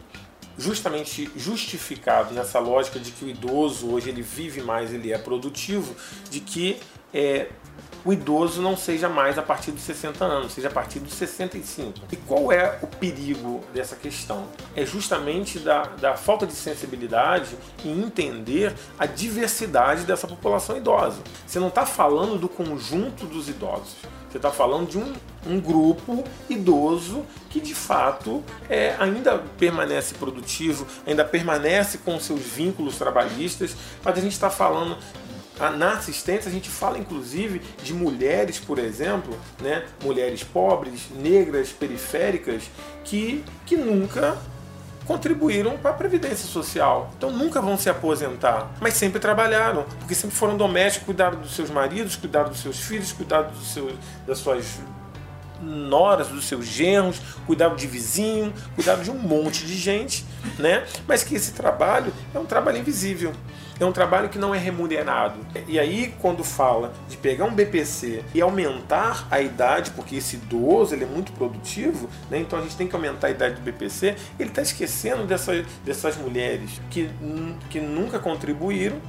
justamente 0.59 1.31
justificado 1.37 2.35
nessa 2.35 2.59
lógica 2.59 2.99
de 2.99 3.13
que 3.13 3.25
o 3.25 3.29
idoso 3.29 3.91
hoje 3.91 4.11
ele 4.11 4.23
vive 4.23 4.61
mais, 4.61 4.93
ele 4.93 5.13
é 5.13 5.19
produtivo, 5.19 5.95
de 6.29 6.41
que 6.41 6.79
é, 7.15 7.49
o 8.05 8.13
idoso 8.13 8.61
não 8.61 8.77
seja 8.77 9.09
mais 9.09 9.39
a 9.39 9.43
partir 9.43 9.71
dos 9.71 9.83
60 9.83 10.25
anos, 10.25 10.53
seja 10.53 10.69
a 10.69 10.71
partir 10.71 10.99
dos 10.99 11.15
65. 11.15 11.95
E 12.11 12.17
qual 12.17 12.53
é 12.53 12.79
o 12.83 12.87
perigo 12.87 13.63
dessa 13.73 13.97
questão? 13.97 14.47
É 14.75 14.85
justamente 14.85 15.59
da, 15.59 15.85
da 15.85 16.17
falta 16.17 16.47
de 16.47 16.53
sensibilidade 16.53 17.57
em 17.85 18.01
entender 18.03 18.75
a 18.99 19.07
diversidade 19.07 20.05
dessa 20.05 20.27
população 20.27 20.77
idosa. 20.77 21.23
Você 21.47 21.59
não 21.59 21.69
está 21.69 21.87
falando 21.87 22.39
do 22.39 22.49
conjunto 22.49 23.27
dos 23.27 23.49
idosos. 23.49 23.97
Você 24.31 24.37
está 24.37 24.51
falando 24.51 24.89
de 24.89 24.99
um, 24.99 25.15
um 25.47 25.61
grupo 25.61 26.23
idoso 26.49 27.25
que 27.49 27.61
de 27.61 27.75
fato 27.75 28.43
é, 28.69 28.95
ainda 28.99 29.39
permanece 29.59 30.15
produtivo, 30.15 30.87
ainda 31.07 31.25
permanece 31.25 31.99
com 31.99 32.19
seus 32.21 32.41
vínculos 32.41 32.97
trabalhistas, 32.97 33.75
mas 34.05 34.19
a 34.19 34.21
gente 34.21 34.33
está 34.33 34.51
falando 34.51 34.97
na 35.77 35.95
assistência 35.95 36.49
a 36.49 36.53
gente 36.53 36.69
fala 36.69 36.99
inclusive 36.99 37.61
de 37.83 37.93
mulheres, 37.93 38.61
por 38.61 38.79
exemplo, 38.79 39.37
né, 39.61 39.85
mulheres 40.05 40.45
pobres, 40.45 41.09
negras, 41.17 41.71
periféricas, 41.71 42.71
que, 43.05 43.45
que 43.67 43.77
nunca 43.77 44.39
contribuíram 45.09 45.79
para 45.79 45.93
a 45.93 45.95
previdência 45.95 46.47
social. 46.47 47.11
Então 47.17 47.31
nunca 47.31 47.63
vão 47.63 47.79
se 47.79 47.89
aposentar, 47.89 48.71
mas 48.79 48.93
sempre 48.93 49.19
trabalharam, 49.19 49.85
porque 49.99 50.15
sempre 50.15 50.37
foram 50.37 50.55
domésticos, 50.55 51.07
cuidaram 51.07 51.41
dos 51.41 51.57
seus 51.57 51.71
maridos, 51.71 52.15
cuidaram 52.15 52.51
dos 52.51 52.61
seus 52.61 52.79
filhos, 52.79 53.11
cuidaram 53.11 53.51
dos 53.51 53.73
seus, 53.73 53.95
das 54.27 54.39
suas 54.39 54.79
noras, 55.63 56.29
dos 56.29 56.47
seus 56.47 56.67
genros, 56.67 57.21
cuidavam 57.47 57.77
de 57.77 57.87
vizinho, 57.87 58.53
cuidavam 58.75 59.03
de 59.03 59.11
um 59.11 59.19
monte 59.19 59.67
de 59.67 59.77
gente, 59.77 60.25
né? 60.59 60.85
Mas 61.07 61.23
que 61.23 61.35
esse 61.35 61.53
trabalho 61.53 62.13
é 62.35 62.39
um 62.39 62.47
trabalho 62.47 62.79
invisível. 62.79 63.33
É 63.81 63.85
um 63.85 63.93
trabalho 63.93 64.29
que 64.29 64.39
não 64.39 64.53
é 64.53 64.59
remunerado. 64.59 65.39
E 65.69 65.79
aí, 65.79 66.13
quando 66.21 66.43
fala 66.43 66.93
de 67.09 67.17
pegar 67.17 67.45
um 67.45 67.55
BPC 67.55 68.25
e 68.35 68.41
aumentar 68.41 69.29
a 69.31 69.41
idade, 69.41 69.93
porque 69.93 70.17
esse 70.17 70.35
idoso 70.35 70.95
ele 70.95 71.05
é 71.05 71.07
muito 71.07 71.31
produtivo, 71.33 72.09
né? 72.29 72.39
então 72.39 72.59
a 72.59 72.63
gente 72.63 72.77
tem 72.77 72.89
que 72.89 72.97
aumentar 72.97 73.29
a 73.29 73.31
idade 73.31 73.55
do 73.55 73.61
BPC, 73.61 74.17
ele 74.39 74.49
está 74.49 74.63
esquecendo 74.63 75.25
dessa, 75.27 75.65
dessas 75.85 76.17
mulheres 76.17 76.81
que, 76.91 77.09
que 77.71 77.79
nunca 77.79 78.19
contribuíram 78.19 79.01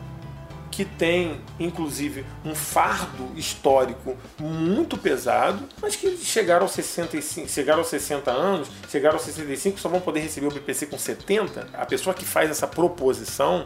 que 0.72 0.86
tem 0.86 1.42
inclusive 1.60 2.26
um 2.46 2.56
fardo 2.56 3.32
histórico 3.36 4.18
muito 4.40 4.98
pesado, 4.98 5.68
mas 5.82 5.96
que 5.96 6.18
chegaram 6.18 6.64
aos 6.64 6.72
65, 6.72 7.50
chegaram 7.50 7.80
aos 7.80 7.90
60 7.90 8.32
anos, 8.32 8.70
chegaram 8.90 9.16
aos 9.16 9.24
65, 9.24 9.80
só 9.80 9.90
vão 9.90 10.00
poder 10.00 10.22
receber 10.22 10.48
o 10.48 10.52
BPC 10.52 10.88
com 10.88 10.98
70. 10.98 11.68
A 11.74 11.86
pessoa 11.86 12.14
que 12.14 12.26
faz 12.26 12.50
essa 12.50 12.68
proposição 12.68 13.66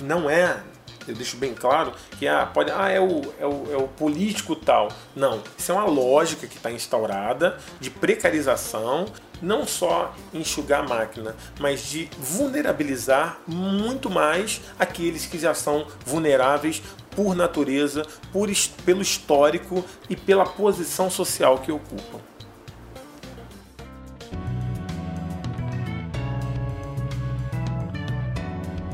não 0.00 0.28
é 0.28 0.62
eu 1.08 1.14
deixo 1.14 1.36
bem 1.36 1.54
claro 1.54 1.92
que 2.18 2.28
ah, 2.28 2.46
pode, 2.46 2.70
ah, 2.70 2.88
é, 2.88 3.00
o, 3.00 3.22
é, 3.38 3.46
o, 3.46 3.72
é 3.72 3.76
o 3.76 3.88
político 3.88 4.54
tal. 4.54 4.88
Não, 5.14 5.42
isso 5.58 5.72
é 5.72 5.74
uma 5.74 5.86
lógica 5.86 6.46
que 6.46 6.56
está 6.56 6.70
instaurada 6.70 7.58
de 7.80 7.90
precarização, 7.90 9.06
não 9.40 9.66
só 9.66 10.14
enxugar 10.32 10.84
a 10.84 10.88
máquina, 10.88 11.34
mas 11.58 11.82
de 11.82 12.08
vulnerabilizar 12.18 13.38
muito 13.46 14.10
mais 14.10 14.60
aqueles 14.78 15.26
que 15.26 15.38
já 15.38 15.54
são 15.54 15.86
vulneráveis 16.04 16.82
por 17.10 17.34
natureza, 17.34 18.06
por, 18.32 18.48
pelo 18.84 19.02
histórico 19.02 19.84
e 20.08 20.16
pela 20.16 20.44
posição 20.44 21.10
social 21.10 21.58
que 21.58 21.72
ocupam. 21.72 22.20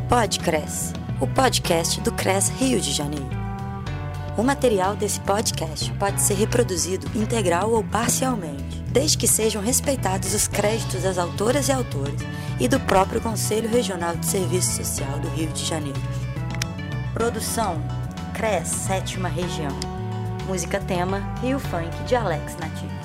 Pode 0.08 0.38
Cresce 0.40 0.92
o 1.20 1.26
podcast 1.26 1.98
do 2.02 2.12
CRES 2.12 2.50
Rio 2.50 2.78
de 2.78 2.92
Janeiro. 2.92 3.30
O 4.36 4.42
material 4.42 4.94
desse 4.94 5.18
podcast 5.20 5.90
pode 5.94 6.20
ser 6.20 6.34
reproduzido 6.34 7.06
integral 7.18 7.72
ou 7.72 7.82
parcialmente, 7.82 8.65
desde 8.96 9.18
que 9.18 9.28
sejam 9.28 9.60
respeitados 9.60 10.32
os 10.32 10.48
créditos 10.48 11.02
das 11.02 11.18
autoras 11.18 11.68
e 11.68 11.72
autores 11.72 12.18
e 12.58 12.66
do 12.66 12.80
próprio 12.80 13.20
Conselho 13.20 13.68
Regional 13.68 14.16
de 14.16 14.24
Serviço 14.24 14.72
Social 14.82 15.18
do 15.18 15.28
Rio 15.28 15.52
de 15.52 15.66
Janeiro. 15.66 16.00
Produção: 17.12 17.76
CRES 18.32 18.68
Sétima 18.68 19.28
Região. 19.28 19.78
Música 20.46 20.80
tema: 20.80 21.20
Rio 21.42 21.58
Funk 21.58 21.90
de 22.06 22.16
Alex 22.16 22.56
Nativo. 22.56 22.95